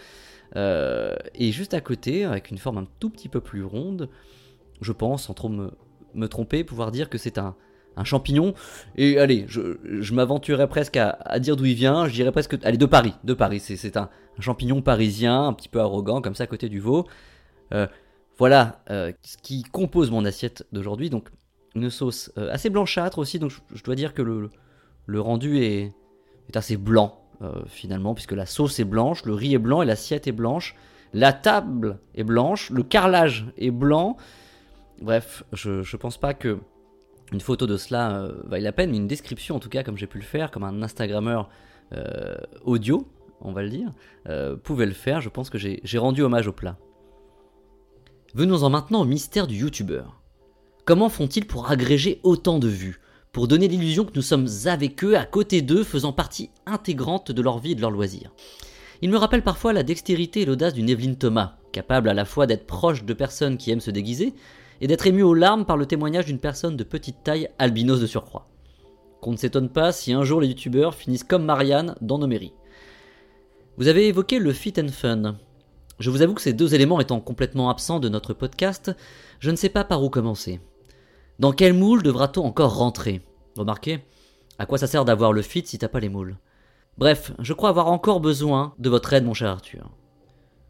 et 0.56 1.52
juste 1.52 1.74
à 1.74 1.82
côté, 1.82 2.24
avec 2.24 2.50
une 2.50 2.58
forme 2.58 2.78
un 2.78 2.88
tout 3.00 3.10
petit 3.10 3.30
peu 3.30 3.42
plus 3.42 3.64
ronde, 3.64 4.10
je 4.82 4.92
pense, 4.94 5.26
sans 5.26 5.34
trop 5.34 5.50
me, 5.50 5.72
me 6.14 6.28
tromper, 6.28 6.64
pouvoir 6.64 6.92
dire 6.92 7.10
que 7.10 7.18
c'est 7.18 7.38
un, 7.38 7.56
un 7.98 8.04
champignon. 8.04 8.54
Et 8.96 9.18
allez, 9.18 9.46
je, 9.48 10.14
m'aventurerais 10.14 10.68
presque 10.68 10.98
à, 10.98 11.40
dire 11.40 11.56
d'où 11.56 11.66
il 11.66 11.76
vient. 11.76 12.08
Je 12.08 12.14
dirais 12.14 12.32
presque, 12.32 12.58
allez, 12.64 12.78
de 12.78 12.86
Paris, 12.86 13.14
de 13.24 13.34
Paris. 13.34 13.60
C'est, 13.60 13.98
un, 13.98 14.10
champignon 14.40 14.82
parisien, 14.82 15.48
un 15.48 15.54
petit 15.54 15.70
peu 15.70 15.80
arrogant, 15.80 16.22
comme 16.22 16.36
ça, 16.36 16.44
à 16.44 16.48
côté 16.48 16.70
du 16.70 16.80
veau. 16.80 17.08
Euh, 17.74 17.88
voilà 18.38 18.82
euh, 18.90 19.12
ce 19.22 19.38
qui 19.38 19.64
compose 19.64 20.10
mon 20.12 20.26
assiette 20.26 20.66
d'aujourd'hui. 20.72 21.10
Donc, 21.10 21.30
une 21.76 21.90
sauce 21.90 22.32
euh, 22.38 22.52
assez 22.52 22.70
blanchâtre 22.70 23.20
aussi. 23.20 23.40
Donc, 23.40 23.52
je, 23.74 23.84
dois 23.84 23.96
dire 23.96 24.14
que 24.14 24.22
le, 24.22 25.22
rendu 25.22 25.60
est, 25.64 25.94
assez 26.54 26.76
blanc, 26.76 27.18
finalement, 27.68 28.14
puisque 28.14 28.34
la 28.34 28.46
sauce 28.46 28.78
est 28.80 28.86
blanche, 28.86 29.24
le 29.24 29.34
riz 29.34 29.54
est 29.54 29.58
blanc 29.58 29.82
et 29.82 29.86
l'assiette 29.86 30.28
est 30.28 30.34
blanche. 30.34 30.76
La 31.14 31.32
table 31.34 32.00
est 32.14 32.24
blanche, 32.24 32.70
le 32.72 32.84
carrelage 32.84 33.46
est 33.58 33.72
blanc. 33.72 34.18
Bref, 35.02 35.44
je, 35.54 35.82
je 35.82 35.98
pense 35.98 36.18
pas 36.18 36.34
que 36.34 36.60
une 37.32 37.42
photo 37.42 37.66
de 37.68 37.78
cela 37.78 38.18
euh, 38.18 38.34
vaille 38.46 38.64
la 38.64 38.72
peine, 38.72 38.94
une 38.94 39.08
description 39.08 39.56
en 39.56 39.60
tout 39.60 39.70
cas, 39.70 39.84
comme 39.84 39.98
j'ai 39.98 40.08
pu 40.08 40.18
le 40.18 40.24
faire, 40.24 40.52
comme 40.52 40.64
un 40.64 40.82
Instagrammeur 40.82 41.50
euh, 41.94 42.36
audio, 42.64 43.08
on 43.42 43.52
va 43.52 43.64
le 43.64 43.70
dire, 43.70 43.92
euh, 44.28 44.56
pouvait 44.56 44.86
le 44.86 44.94
faire. 44.94 45.22
Je 45.22 45.30
pense 45.30 45.50
que 45.50 45.58
j'ai 45.58 45.98
rendu 45.98 46.22
hommage 46.22 46.48
au 46.48 46.52
plat. 46.52 46.78
Venons-en 48.34 48.70
maintenant 48.70 49.02
au 49.02 49.06
mystère 49.06 49.48
du 49.48 49.56
youtubeur. 49.56 50.22
Comment 50.86 51.10
font-ils 51.10 51.46
pour 51.46 51.70
agréger 51.70 52.20
autant 52.24 52.60
de 52.60 52.68
vues? 52.68 53.00
Pour 53.32 53.48
donner 53.48 53.68
l'illusion 53.68 54.04
que 54.04 54.12
nous 54.16 54.22
sommes 54.22 54.48
avec 54.66 55.04
eux, 55.04 55.18
à 55.18 55.26
côté 55.26 55.62
d'eux, 55.62 55.84
faisant 55.84 56.12
partie 56.12 56.50
intégrante 56.66 57.32
de 57.32 57.42
leur 57.42 57.60
vie 57.60 57.72
et 57.72 57.76
de 57.76 57.82
leurs 57.82 57.92
loisirs. 57.92 58.34
Il 59.02 59.10
me 59.10 59.18
rappelle 59.18 59.42
parfois 59.42 59.74
la 59.74 59.84
dextérité 59.84 60.42
et 60.42 60.46
l'audace 60.46 60.74
d'une 60.74 60.90
Evelyne 60.90 61.18
Thomas, 61.18 61.56
capable 61.72 62.10
à 62.10 62.14
la 62.14 62.26
fois 62.26 62.46
d'être 62.46 62.68
proche 62.68 63.04
de 63.04 63.14
personnes 63.14 63.58
qui 63.58 63.72
aiment 63.72 63.80
se 63.80 63.92
déguiser 63.92 64.34
et 64.82 64.88
d'être 64.88 65.08
ému 65.08 65.22
aux 65.22 65.36
larmes 65.36 65.66
par 65.66 65.78
le 65.78 65.86
témoignage 65.86 66.26
d'une 66.26 66.40
personne 66.40 66.76
de 66.76 66.84
petite 66.84 67.24
taille 67.24 67.50
albinos 67.60 68.02
de 68.02 68.08
surcroît. 68.08 68.48
Qu'on 69.22 69.32
ne 69.32 69.38
s'étonne 69.38 69.70
pas 69.70 69.92
si 69.92 70.12
un 70.12 70.24
jour 70.24 70.42
les 70.42 70.48
youtubeurs 70.48 70.96
finissent 70.96 71.24
comme 71.24 71.46
Marianne 71.46 71.96
dans 72.02 72.18
nos 72.18 72.28
mairies. 72.28 72.54
Vous 73.78 73.88
avez 73.88 74.08
évoqué 74.08 74.40
le 74.40 74.52
fit 74.52 74.74
and 74.80 74.90
fun. 74.90 75.36
Je 76.00 76.10
vous 76.10 76.24
avoue 76.24 76.34
que 76.34 76.42
ces 76.42 76.54
deux 76.54 76.74
éléments 76.74 77.00
étant 77.00 77.20
complètement 77.20 77.70
absents 77.70 78.00
de 78.00 78.10
notre 78.10 78.34
podcast, 78.34 78.92
je 79.40 79.52
ne 79.52 79.56
sais 79.56 79.70
pas 79.70 79.84
par 79.84 80.04
où 80.04 80.10
commencer. 80.10 80.60
Dans 81.38 81.52
quel 81.52 81.74
moule 81.74 82.02
devra-t-on 82.02 82.44
encore 82.44 82.76
rentrer? 82.76 83.22
Remarquez, 83.56 84.00
à 84.58 84.66
quoi 84.66 84.80
ça 84.80 84.88
sert 84.88 85.06
d'avoir 85.06 85.32
le 85.32 85.44
fit 85.44 85.64
si 85.66 85.78
t'as 85.78 85.88
pas 85.88 86.00
les 86.00 86.10
moules? 86.10 86.38
Bref, 86.98 87.32
je 87.40 87.54
crois 87.54 87.70
avoir 87.70 87.88
encore 87.88 88.20
besoin 88.20 88.74
de 88.80 88.90
votre 88.90 89.14
aide, 89.14 89.26
mon 89.26 89.34
cher 89.34 89.50
Arthur. 89.50 89.90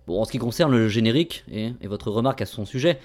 Bon, 0.07 0.21
en 0.21 0.25
ce 0.25 0.31
qui 0.31 0.37
concerne 0.37 0.71
le 0.71 0.87
générique 0.87 1.45
et, 1.49 1.73
et 1.79 1.87
votre 1.87 2.11
remarque 2.11 2.41
à 2.41 2.45
son 2.45 2.65
sujet, 2.65 2.99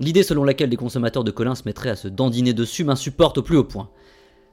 l'idée 0.00 0.22
selon 0.22 0.44
laquelle 0.44 0.70
les 0.70 0.76
consommateurs 0.76 1.24
de 1.24 1.30
Colin 1.30 1.54
se 1.54 1.62
mettraient 1.64 1.90
à 1.90 1.96
se 1.96 2.08
dandiner 2.08 2.52
dessus 2.52 2.84
m'insupporte 2.84 3.38
au 3.38 3.42
plus 3.42 3.56
haut 3.56 3.64
point. 3.64 3.90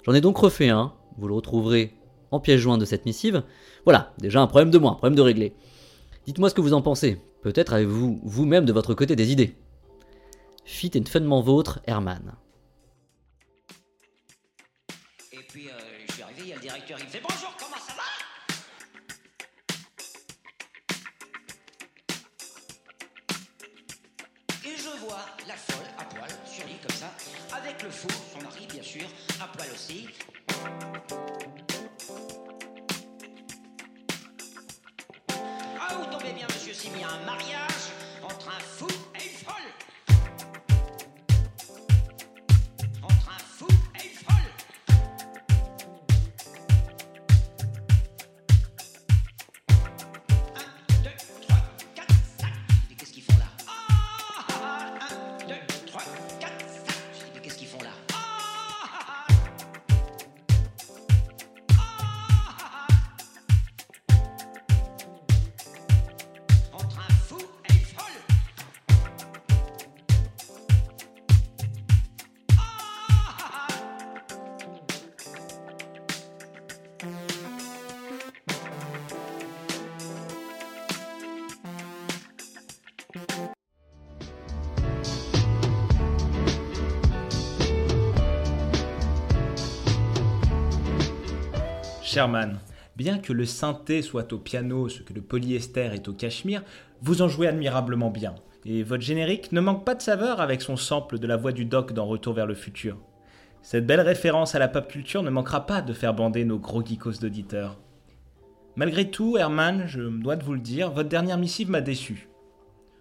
J'en 0.06 0.14
ai 0.14 0.22
donc 0.22 0.38
refait 0.38 0.70
un, 0.70 0.94
vous 1.18 1.28
le 1.28 1.34
retrouverez 1.34 1.94
en 2.32 2.40
pièce 2.40 2.60
jointe 2.60 2.80
de 2.80 2.86
cette 2.86 3.06
missive. 3.06 3.44
Voilà, 3.84 4.14
déjà 4.20 4.42
un 4.42 4.48
problème 4.48 4.72
de 4.72 4.78
moins, 4.78 4.94
un 4.94 4.96
problème 4.96 5.16
de 5.16 5.22
régler. 5.22 5.54
Dites-moi 6.26 6.50
ce 6.50 6.56
que 6.56 6.62
vous 6.62 6.74
en 6.74 6.82
pensez. 6.82 7.22
Peut-être 7.42 7.74
avez-vous 7.74 8.20
vous-même 8.24 8.66
de 8.66 8.74
votre 8.74 8.94
côté 8.94 9.16
des 9.16 9.32
idées. 9.32 9.56
Fit 10.64 10.92
and 10.96 11.10
funnement 11.10 11.42
vôtre, 11.42 11.80
Herman. 11.86 12.34
La 25.48 25.56
folle 25.56 25.86
à 25.98 26.04
poil, 26.04 26.30
sur 26.46 26.66
lit 26.68 26.78
comme 26.86 26.96
ça, 26.96 27.12
avec 27.56 27.82
le 27.82 27.90
fou, 27.90 28.08
son 28.34 28.42
mari 28.44 28.68
bien 28.72 28.84
sûr, 28.84 29.06
à 29.42 29.48
poil 29.48 29.70
aussi. 29.74 30.10
Ah, 35.80 35.96
vous 35.98 36.06
tombez 36.06 36.34
bien, 36.34 36.48
monsieur, 36.54 36.74
y 36.74 37.04
a 37.04 37.10
un 37.10 37.26
mariage 37.26 37.92
entre 38.24 38.50
un 38.50 38.60
fou 38.60 38.88
et 39.16 39.24
une 39.24 39.38
folle. 39.38 39.91
Sherman, 92.12 92.60
bien 92.98 93.20
que 93.20 93.32
le 93.32 93.46
synthé 93.46 94.02
soit 94.02 94.34
au 94.34 94.38
piano 94.38 94.90
ce 94.90 95.02
que 95.02 95.14
le 95.14 95.22
polyester 95.22 95.92
est 95.94 96.10
au 96.10 96.14
cachemire, 96.14 96.62
vous 97.02 97.22
en 97.22 97.30
jouez 97.30 97.48
admirablement 97.48 98.10
bien. 98.10 98.36
Et 98.66 98.84
votre 98.84 99.02
générique 99.02 99.54
ne 99.54 99.62
manque 99.62 99.86
pas 99.86 99.96
de 99.96 100.02
saveur 100.02 100.42
avec 100.42 100.62
son 100.62 100.76
sample 100.76 101.20
de 101.20 101.28
la 101.28 101.38
voix 101.38 101.54
du 101.54 101.64
doc 101.64 101.94
dans 101.94 102.06
Retour 102.06 102.34
vers 102.34 102.48
le 102.48 102.54
futur. 102.54 102.98
Cette 103.62 103.88
belle 103.88 104.02
référence 104.02 104.56
à 104.56 104.60
la 104.60 104.68
pop 104.68 104.90
culture 104.90 105.24
ne 105.24 105.30
manquera 105.30 105.66
pas 105.66 105.82
de 105.82 105.94
faire 105.94 106.14
bander 106.14 106.44
nos 106.44 106.60
gros 106.60 106.86
geekos 106.86 107.22
d'auditeurs. 107.22 107.80
Malgré 108.76 109.10
tout, 109.10 109.38
Herman, 109.38 109.86
je 109.88 110.02
me 110.02 110.22
dois 110.22 110.36
de 110.36 110.44
vous 110.44 110.56
le 110.56 110.60
dire, 110.60 110.92
votre 110.92 111.08
dernière 111.08 111.38
missive 111.38 111.70
m'a 111.70 111.80
déçu. 111.80 112.28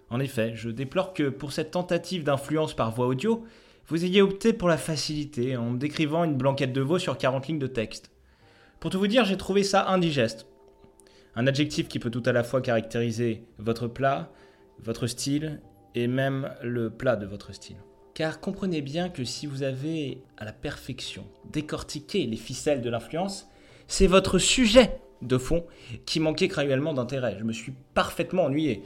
En 0.09 0.21
effet, 0.21 0.53
je 0.55 0.71
déplore 0.71 1.15
que 1.15 1.31
pour 1.31 1.51
cette 1.51 1.73
tentative 1.73 2.23
d'influence 2.23 2.75
par 2.75 2.93
voix 2.93 3.09
audio, 3.09 3.45
vous 3.89 4.05
ayez 4.05 4.23
opté 4.23 4.53
pour 4.53 4.69
la 4.69 4.79
facilité 4.79 5.57
en 5.57 5.73
décrivant 5.73 6.23
une 6.23 6.37
blanquette 6.37 6.73
de 6.73 6.81
veau 6.81 7.01
sur 7.01 7.19
40 7.19 7.49
lignes 7.49 7.59
de 7.59 7.67
texte. 7.67 8.13
Pour 8.81 8.91
tout 8.91 8.99
vous 8.99 9.09
dire, 9.09 9.27
j'ai 9.27 9.37
trouvé 9.37 9.63
ça 9.63 9.89
indigeste. 9.89 10.47
Un 11.37 11.47
adjectif 11.47 11.87
qui 11.87 11.99
peut 11.99 12.11
tout 12.11 12.23
à 12.25 12.33
la 12.33 12.43
fois 12.43 12.63
caractériser 12.63 13.45
votre 13.59 13.87
plat, 13.87 14.33
votre 14.79 15.07
style 15.07 15.61
et 15.95 16.07
même 16.07 16.51
le 16.63 16.89
plat 16.89 17.17
de 17.17 17.27
votre 17.27 17.53
style. 17.53 17.77
Car 18.15 18.41
comprenez 18.41 18.81
bien 18.81 19.11
que 19.11 19.23
si 19.23 19.47
vous 19.47 19.63
avez 19.63 20.23
à 20.39 20.47
la 20.47 20.55
perfection 20.55 21.27
décortiqué 21.53 22.27
les 22.27 22.39
ficelles 22.39 22.81
de 22.81 22.89
l'influence, 22.89 23.49
c'est 23.87 24.07
votre 24.07 24.39
sujet 24.39 24.99
de 25.21 25.37
fond 25.37 25.67
qui 26.07 26.19
manquait 26.19 26.49
cruellement 26.49 26.95
d'intérêt. 26.95 27.37
Je 27.39 27.45
me 27.45 27.53
suis 27.53 27.75
parfaitement 27.93 28.45
ennuyé. 28.45 28.83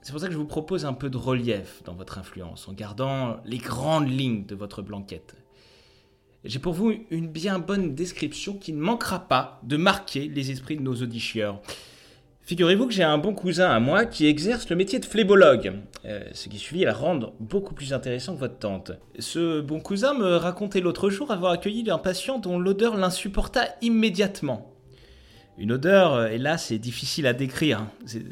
C'est 0.00 0.12
pour 0.12 0.22
ça 0.22 0.26
que 0.26 0.32
je 0.32 0.38
vous 0.38 0.46
propose 0.46 0.86
un 0.86 0.94
peu 0.94 1.10
de 1.10 1.18
relief 1.18 1.82
dans 1.84 1.94
votre 1.94 2.16
influence, 2.16 2.66
en 2.66 2.72
gardant 2.72 3.40
les 3.44 3.58
grandes 3.58 4.08
lignes 4.08 4.46
de 4.46 4.54
votre 4.54 4.80
blanquette. 4.80 5.36
J'ai 6.44 6.60
pour 6.60 6.72
vous 6.72 6.94
une 7.10 7.28
bien 7.28 7.58
bonne 7.58 7.94
description 7.94 8.54
qui 8.54 8.72
ne 8.72 8.80
manquera 8.80 9.26
pas 9.26 9.60
de 9.64 9.76
marquer 9.76 10.28
les 10.28 10.50
esprits 10.50 10.76
de 10.76 10.82
nos 10.82 10.94
audichieurs. 10.94 11.60
Figurez-vous 12.42 12.86
que 12.86 12.92
j'ai 12.92 13.02
un 13.02 13.18
bon 13.18 13.34
cousin 13.34 13.68
à 13.68 13.80
moi 13.80 14.06
qui 14.06 14.26
exerce 14.26 14.70
le 14.70 14.76
métier 14.76 15.00
de 15.00 15.04
flébologue, 15.04 15.74
euh, 16.06 16.22
ce 16.32 16.48
qui 16.48 16.56
suffit 16.56 16.84
à 16.84 16.86
la 16.86 16.94
rendre 16.94 17.34
beaucoup 17.40 17.74
plus 17.74 17.92
intéressant 17.92 18.34
que 18.34 18.40
votre 18.40 18.58
tante. 18.58 18.92
Ce 19.18 19.60
bon 19.60 19.80
cousin 19.80 20.14
me 20.14 20.36
racontait 20.36 20.80
l'autre 20.80 21.10
jour 21.10 21.30
avoir 21.30 21.52
accueilli 21.52 21.90
un 21.90 21.98
patient 21.98 22.38
dont 22.38 22.58
l'odeur 22.58 22.96
l'insupporta 22.96 23.66
immédiatement. 23.82 24.72
Une 25.58 25.72
odeur, 25.72 26.14
euh, 26.14 26.28
hélas, 26.28 26.70
est 26.70 26.78
difficile 26.78 27.26
à 27.26 27.34
décrire. 27.34 27.84
C'est 28.06 28.22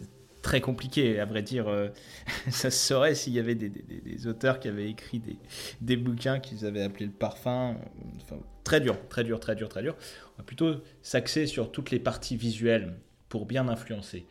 très 0.46 0.60
compliqué, 0.60 1.18
à 1.18 1.24
vrai 1.24 1.42
dire. 1.42 1.66
euh, 1.66 1.88
ça 2.50 2.70
se 2.70 2.78
saurait 2.78 3.16
s'il 3.16 3.32
y 3.32 3.40
avait 3.40 3.56
des, 3.56 4.26
auteurs 4.28 4.60
qui 4.60 4.68
avaient 4.68 4.88
écrit 4.88 5.18
des, 5.18 5.36
des 5.80 5.96
bouquins 5.96 6.38
qu'ils 6.38 6.64
avaient 6.64 6.82
appelés 6.82 7.06
le 7.06 7.12
parfum. 7.12 7.76
Enfin, 8.22 8.36
très 8.62 8.80
dur, 8.80 8.96
très 9.08 9.24
dur, 9.24 9.40
très 9.40 9.56
dur, 9.56 9.68
très 9.68 9.82
dur. 9.82 9.96
On 10.34 10.38
va 10.38 10.44
plutôt 10.44 10.76
s'axer 11.02 11.46
sur 11.46 11.72
toutes 11.72 11.90
les 11.90 11.98
parties 11.98 12.36
visuelles 12.36 12.94
pour 13.28 13.44
bien 13.44 13.68
influencer. 13.68 14.24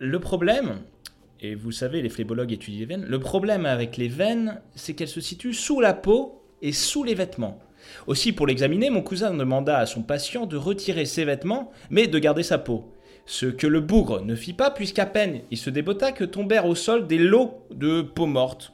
Le 0.00 0.18
problème, 0.18 0.80
et 1.40 1.54
vous 1.54 1.70
savez, 1.70 2.02
les 2.02 2.08
phlébologues 2.08 2.52
étudient 2.52 2.80
les 2.80 2.86
veines, 2.86 3.04
le 3.04 3.20
problème 3.20 3.64
avec 3.64 3.96
les 3.96 4.08
veines, 4.08 4.60
c'est 4.74 4.94
qu'elles 4.94 5.06
se 5.06 5.20
situent 5.20 5.54
sous 5.54 5.80
la 5.80 5.94
peau 5.94 6.42
et 6.62 6.72
sous 6.72 7.04
les 7.04 7.14
vêtements. 7.14 7.60
Aussi, 8.08 8.32
pour 8.32 8.48
l'examiner, 8.48 8.90
mon 8.90 9.02
cousin 9.02 9.32
demanda 9.32 9.78
à 9.78 9.86
son 9.86 10.02
patient 10.02 10.46
de 10.46 10.56
retirer 10.56 11.04
ses 11.04 11.24
vêtements, 11.24 11.70
mais 11.90 12.08
de 12.08 12.18
garder 12.18 12.42
sa 12.42 12.58
peau. 12.58 12.90
Ce 13.26 13.46
que 13.46 13.66
le 13.66 13.80
bougre 13.80 14.24
ne 14.24 14.34
fit 14.34 14.52
pas, 14.52 14.70
puisqu'à 14.70 15.06
peine 15.06 15.40
il 15.50 15.58
se 15.58 15.70
débotta 15.70 16.12
que 16.12 16.24
tombèrent 16.24 16.66
au 16.66 16.74
sol 16.74 17.06
des 17.06 17.18
lots 17.18 17.66
de 17.70 18.02
peau 18.02 18.26
morte. 18.26 18.72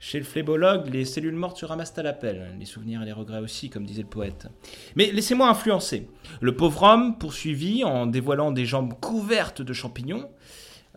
Chez 0.00 0.18
le 0.18 0.24
flébologue, 0.24 0.92
les 0.92 1.04
cellules 1.04 1.34
mortes 1.34 1.58
se 1.58 1.66
ramassent 1.66 1.98
à 1.98 2.04
l'appel, 2.04 2.54
les 2.58 2.66
souvenirs 2.66 3.02
et 3.02 3.04
les 3.04 3.12
regrets 3.12 3.40
aussi, 3.40 3.68
comme 3.68 3.84
disait 3.84 4.02
le 4.02 4.08
poète. 4.08 4.46
Mais 4.94 5.10
laissez-moi 5.10 5.48
influencer. 5.48 6.08
Le 6.40 6.54
pauvre 6.54 6.84
homme 6.84 7.18
poursuivi 7.18 7.82
en 7.82 8.06
dévoilant 8.06 8.52
des 8.52 8.64
jambes 8.64 8.94
couvertes 9.00 9.60
de 9.60 9.72
champignons. 9.72 10.28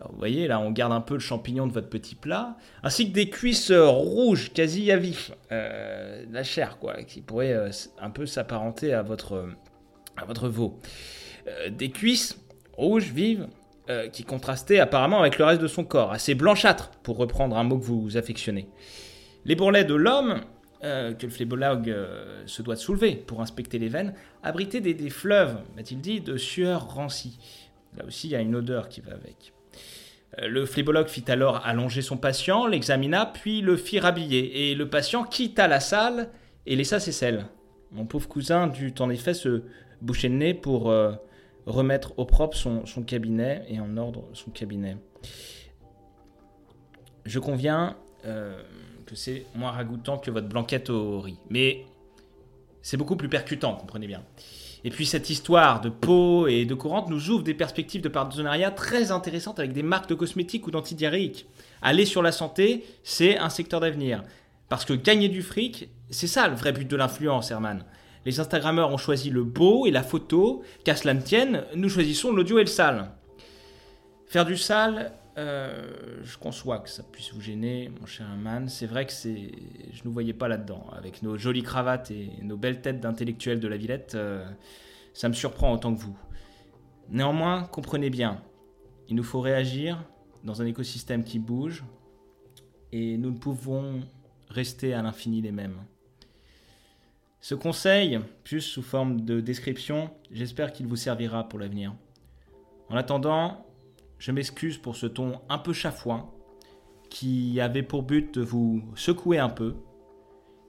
Vous 0.08 0.18
voyez, 0.18 0.46
là, 0.46 0.60
on 0.60 0.70
garde 0.70 0.92
un 0.92 1.00
peu 1.00 1.14
le 1.14 1.20
champignon 1.20 1.66
de 1.66 1.72
votre 1.72 1.88
petit 1.88 2.14
plat, 2.14 2.56
ainsi 2.82 3.08
que 3.08 3.14
des 3.14 3.28
cuisses 3.28 3.70
euh, 3.70 3.88
rouges, 3.88 4.52
quasi 4.52 4.90
à 4.90 4.96
vif, 4.96 5.32
euh, 5.52 6.24
la 6.30 6.42
chair, 6.42 6.78
quoi, 6.78 7.02
qui 7.02 7.20
pourrait 7.20 7.52
euh, 7.52 7.70
un 8.00 8.10
peu 8.10 8.26
s'apparenter 8.26 8.94
à 8.94 9.02
votre, 9.02 9.48
à 10.16 10.24
votre 10.24 10.48
veau. 10.48 10.78
Des 11.70 11.90
cuisses 11.90 12.34
rouges, 12.72 13.12
vives, 13.12 13.48
euh, 13.90 14.08
qui 14.08 14.22
contrastaient 14.22 14.78
apparemment 14.78 15.20
avec 15.20 15.38
le 15.38 15.44
reste 15.44 15.60
de 15.60 15.66
son 15.66 15.84
corps, 15.84 16.12
assez 16.12 16.36
blanchâtre, 16.36 16.92
pour 17.02 17.16
reprendre 17.16 17.56
un 17.56 17.64
mot 17.64 17.78
que 17.78 17.84
vous 17.84 18.16
affectionnez. 18.16 18.68
Les 19.44 19.56
bourrelets 19.56 19.84
de 19.84 19.94
l'homme, 19.94 20.40
euh, 20.84 21.12
que 21.14 21.26
le 21.26 21.32
flébologue 21.32 21.90
euh, 21.90 22.44
se 22.46 22.62
doit 22.62 22.76
de 22.76 22.80
soulever 22.80 23.16
pour 23.16 23.40
inspecter 23.40 23.80
les 23.80 23.88
veines, 23.88 24.14
abritaient 24.44 24.80
des, 24.80 25.10
fleuves, 25.10 25.56
m'a-t-il 25.74 26.00
dit, 26.00 26.20
de 26.20 26.36
sueur 26.36 26.94
rancie. 26.94 27.38
Là 27.96 28.04
aussi, 28.06 28.28
il 28.28 28.30
y 28.30 28.36
a 28.36 28.40
une 28.40 28.54
odeur 28.54 28.88
qui 28.88 29.00
va 29.00 29.14
avec. 29.14 29.52
Le 30.38 30.64
flébologue 30.64 31.08
fit 31.08 31.24
alors 31.26 31.66
allonger 31.66 32.02
son 32.02 32.16
patient, 32.16 32.68
l'examina, 32.68 33.26
puis 33.26 33.62
le 33.62 33.76
fit 33.76 33.98
rhabiller, 33.98 34.70
et 34.70 34.74
le 34.76 34.88
patient 34.88 35.24
quitta 35.24 35.66
la 35.66 35.80
salle 35.80 36.30
et 36.66 36.76
laissa 36.76 37.00
ses 37.00 37.12
selles. 37.12 37.46
Mon 37.90 38.06
pauvre 38.06 38.28
cousin 38.28 38.68
dut 38.68 38.94
en 39.00 39.10
effet 39.10 39.34
se 39.34 39.64
boucher 40.00 40.28
le 40.28 40.36
nez 40.36 40.54
pour 40.54 40.94
remettre 41.66 42.18
au 42.18 42.24
propre 42.24 42.56
son, 42.56 42.82
cabinet 43.06 43.64
et 43.68 43.80
en 43.80 43.96
ordre 43.96 44.24
son 44.32 44.50
cabinet. 44.50 44.96
Je 47.24 47.38
conviens 47.38 47.96
euh, 48.24 48.60
que 49.06 49.14
c'est 49.14 49.46
moins 49.54 49.70
ragoûtant 49.70 50.18
que 50.18 50.30
votre 50.30 50.48
blanquette 50.48 50.90
au 50.90 51.20
riz, 51.20 51.38
mais 51.50 51.84
c'est 52.82 52.96
beaucoup 52.96 53.16
plus 53.16 53.28
percutant, 53.28 53.74
comprenez 53.76 54.06
bien. 54.06 54.22
Et 54.84 54.90
puis 54.90 55.06
cette 55.06 55.30
histoire 55.30 55.80
de 55.80 55.88
peau 55.88 56.48
et 56.48 56.64
de 56.64 56.74
courante 56.74 57.08
nous 57.08 57.30
ouvre 57.30 57.44
des 57.44 57.54
perspectives 57.54 58.02
de 58.02 58.08
partenariat 58.08 58.72
très 58.72 59.12
intéressantes 59.12 59.60
avec 59.60 59.72
des 59.72 59.84
marques 59.84 60.08
de 60.08 60.14
cosmétiques 60.14 60.66
ou 60.66 60.72
d'antidiarrhéiques. 60.72 61.46
Aller 61.82 62.04
sur 62.04 62.22
la 62.22 62.32
santé, 62.32 62.84
c'est 63.04 63.38
un 63.38 63.48
secteur 63.48 63.78
d'avenir. 63.78 64.24
Parce 64.68 64.84
que 64.84 64.94
gagner 64.94 65.28
du 65.28 65.42
fric, 65.42 65.88
c'est 66.10 66.26
ça 66.26 66.48
le 66.48 66.56
vrai 66.56 66.72
but 66.72 66.88
de 66.88 66.96
l'influence, 66.96 67.50
Herman. 67.50 67.84
Les 68.24 68.38
Instagrammeurs 68.40 68.92
ont 68.92 68.96
choisi 68.96 69.30
le 69.30 69.44
beau 69.44 69.86
et 69.86 69.90
la 69.90 70.02
photo, 70.02 70.62
qu'à 70.84 70.94
cela 70.94 71.14
ne 71.14 71.20
tienne, 71.20 71.64
nous 71.74 71.88
choisissons 71.88 72.32
l'audio 72.32 72.58
et 72.58 72.62
le 72.62 72.68
sale. 72.68 73.10
Faire 74.26 74.44
du 74.44 74.56
sale, 74.56 75.12
euh, 75.38 76.20
je 76.22 76.38
conçois 76.38 76.78
que 76.78 76.88
ça 76.88 77.02
puisse 77.02 77.32
vous 77.32 77.40
gêner, 77.40 77.90
mon 78.00 78.06
cher 78.06 78.26
Herman. 78.30 78.68
C'est 78.68 78.86
vrai 78.86 79.06
que 79.06 79.12
c'est, 79.12 79.50
je 79.92 80.00
ne 80.00 80.04
nous 80.04 80.12
voyais 80.12 80.34
pas 80.34 80.48
là-dedans. 80.48 80.86
Avec 80.96 81.22
nos 81.22 81.36
jolies 81.36 81.62
cravates 81.62 82.10
et 82.10 82.30
nos 82.42 82.56
belles 82.56 82.80
têtes 82.80 83.00
d'intellectuels 83.00 83.60
de 83.60 83.68
la 83.68 83.76
Villette, 83.76 84.14
euh, 84.14 84.46
ça 85.14 85.28
me 85.28 85.34
surprend 85.34 85.72
autant 85.72 85.94
que 85.94 86.00
vous. 86.00 86.16
Néanmoins, 87.08 87.64
comprenez 87.64 88.10
bien, 88.10 88.40
il 89.08 89.16
nous 89.16 89.24
faut 89.24 89.40
réagir 89.40 90.02
dans 90.44 90.62
un 90.62 90.66
écosystème 90.66 91.24
qui 91.24 91.38
bouge, 91.38 91.84
et 92.92 93.16
nous 93.16 93.30
ne 93.30 93.38
pouvons 93.38 94.00
rester 94.48 94.94
à 94.94 95.02
l'infini 95.02 95.40
les 95.40 95.52
mêmes. 95.52 95.76
Ce 97.42 97.56
conseil, 97.56 98.20
plus 98.44 98.60
sous 98.60 98.82
forme 98.82 99.22
de 99.22 99.40
description, 99.40 100.12
j'espère 100.30 100.72
qu'il 100.72 100.86
vous 100.86 100.94
servira 100.94 101.48
pour 101.48 101.58
l'avenir. 101.58 101.92
En 102.88 102.94
attendant, 102.94 103.66
je 104.18 104.30
m'excuse 104.30 104.78
pour 104.78 104.94
ce 104.94 105.06
ton 105.06 105.40
un 105.48 105.58
peu 105.58 105.72
chafouin 105.72 106.30
qui 107.10 107.60
avait 107.60 107.82
pour 107.82 108.04
but 108.04 108.32
de 108.38 108.42
vous 108.42 108.84
secouer 108.94 109.40
un 109.40 109.48
peu. 109.48 109.74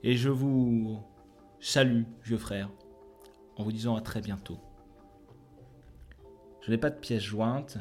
Et 0.01 0.17
je 0.17 0.29
vous 0.29 0.99
salue, 1.59 2.05
vieux 2.23 2.39
frère, 2.39 2.71
en 3.55 3.63
vous 3.63 3.71
disant 3.71 3.95
à 3.95 4.01
très 4.01 4.21
bientôt. 4.21 4.57
Je 6.61 6.71
n'ai 6.71 6.79
pas 6.79 6.89
de 6.89 6.99
pièce 6.99 7.21
jointe, 7.21 7.77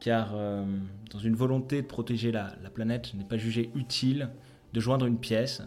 car 0.00 0.32
euh, 0.34 0.66
dans 1.10 1.18
une 1.18 1.34
volonté 1.34 1.80
de 1.80 1.86
protéger 1.86 2.30
la, 2.30 2.54
la 2.62 2.68
planète, 2.68 3.08
je 3.10 3.16
n'ai 3.16 3.24
pas 3.24 3.38
jugé 3.38 3.70
utile 3.74 4.28
de 4.74 4.80
joindre 4.80 5.06
une 5.06 5.18
pièce, 5.18 5.62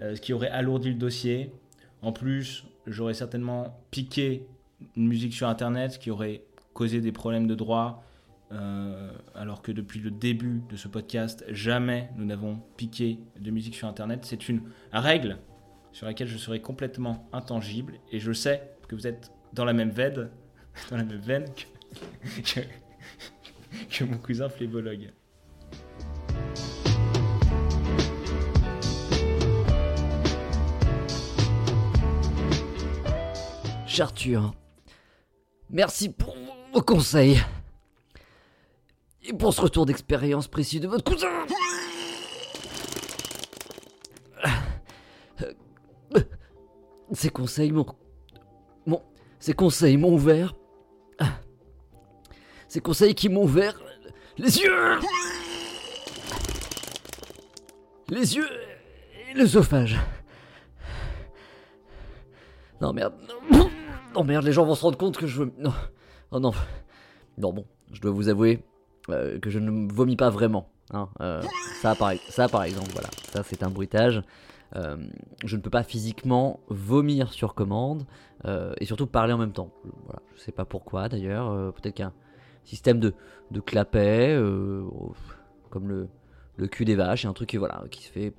euh, 0.00 0.16
ce 0.16 0.20
qui 0.22 0.32
aurait 0.32 0.48
alourdi 0.48 0.88
le 0.88 0.94
dossier. 0.94 1.52
En 2.06 2.12
plus, 2.12 2.64
j'aurais 2.86 3.14
certainement 3.14 3.84
piqué 3.90 4.46
une 4.94 5.08
musique 5.08 5.34
sur 5.34 5.48
Internet, 5.48 5.98
qui 5.98 6.12
aurait 6.12 6.44
causé 6.72 7.00
des 7.00 7.10
problèmes 7.10 7.48
de 7.48 7.56
droit, 7.56 8.04
euh, 8.52 9.10
alors 9.34 9.60
que 9.60 9.72
depuis 9.72 9.98
le 9.98 10.12
début 10.12 10.62
de 10.70 10.76
ce 10.76 10.86
podcast, 10.86 11.44
jamais 11.48 12.08
nous 12.16 12.24
n'avons 12.24 12.60
piqué 12.76 13.18
de 13.40 13.50
musique 13.50 13.74
sur 13.74 13.88
Internet. 13.88 14.20
C'est 14.22 14.48
une 14.48 14.62
règle 14.92 15.38
sur 15.90 16.06
laquelle 16.06 16.28
je 16.28 16.38
serai 16.38 16.60
complètement 16.60 17.28
intangible, 17.32 17.94
et 18.12 18.20
je 18.20 18.30
sais 18.30 18.70
que 18.86 18.94
vous 18.94 19.08
êtes 19.08 19.32
dans 19.52 19.64
la 19.64 19.72
même 19.72 19.90
veine, 19.90 20.30
dans 20.90 20.98
la 20.98 21.02
même 21.02 21.18
veine 21.18 21.46
que 23.90 24.04
mon 24.04 24.18
cousin 24.18 24.48
flébologue. 24.48 25.10
Arthur, 34.00 34.54
merci 35.70 36.08
pour 36.08 36.36
vos 36.72 36.82
conseils. 36.82 37.40
Et 39.22 39.32
pour 39.32 39.52
ce 39.54 39.60
retour 39.60 39.86
d'expérience 39.86 40.48
précis 40.48 40.80
de 40.80 40.88
votre 40.88 41.04
cousin. 41.04 41.28
Ces 47.12 47.30
conseils 47.30 47.72
m'ont. 47.72 47.86
Ces 49.38 49.52
conseils 49.52 49.96
m'ont 49.96 50.12
ouvert. 50.12 50.54
Ces 52.68 52.80
conseils 52.80 53.14
qui 53.14 53.28
m'ont 53.28 53.44
ouvert 53.44 53.80
les 54.38 54.58
yeux 54.58 54.98
Les 58.08 58.36
yeux 58.36 58.48
et 59.30 59.34
l'œsophage. 59.34 59.98
Non 62.80 62.92
merde. 62.92 63.14
Oh 64.16 64.24
merde, 64.24 64.44
les 64.44 64.52
gens 64.52 64.64
vont 64.64 64.74
se 64.74 64.82
rendre 64.82 64.98
compte 64.98 65.16
que 65.16 65.26
je 65.26 65.42
veux. 65.42 65.52
Non. 65.58 65.72
Oh 66.30 66.40
non. 66.40 66.52
Non 67.38 67.52
bon, 67.52 67.66
je 67.92 68.00
dois 68.00 68.10
vous 68.10 68.28
avouer 68.28 68.64
euh, 69.10 69.38
que 69.38 69.50
je 69.50 69.58
ne 69.58 69.92
vomis 69.92 70.16
pas 70.16 70.30
vraiment. 70.30 70.70
hein. 70.92 71.08
Euh, 71.20 71.42
ça, 71.82 71.94
par, 71.94 72.10
exemple, 72.62 72.90
voilà. 72.92 73.08
Ça 73.32 73.42
c'est 73.42 73.62
un 73.62 73.70
bruitage. 73.70 74.22
Euh, 74.74 74.96
je 75.44 75.56
ne 75.56 75.60
peux 75.60 75.70
pas 75.70 75.82
physiquement 75.82 76.60
vomir 76.68 77.32
sur 77.32 77.54
commande 77.54 78.06
et 78.78 78.84
surtout 78.84 79.06
parler 79.06 79.32
en 79.32 79.38
même 79.38 79.52
temps. 79.52 79.70
Voilà, 80.04 80.22
je 80.34 80.40
sais 80.40 80.52
pas 80.52 80.64
pourquoi 80.64 81.08
d'ailleurs. 81.08 81.72
Peut-être 81.74 81.96
qu'un 81.96 82.12
système 82.66 82.98
de, 83.00 83.14
clapet, 83.64 84.34
euh, 84.34 84.84
comme 85.70 85.88
le, 85.88 86.08
le 86.56 86.66
cul 86.66 86.84
des 86.84 86.96
vaches, 86.96 87.24
un 87.24 87.32
truc 87.32 87.48
qui, 87.48 87.56
voilà, 87.56 87.84
qui 87.90 88.02
se 88.02 88.10
fait 88.10 88.34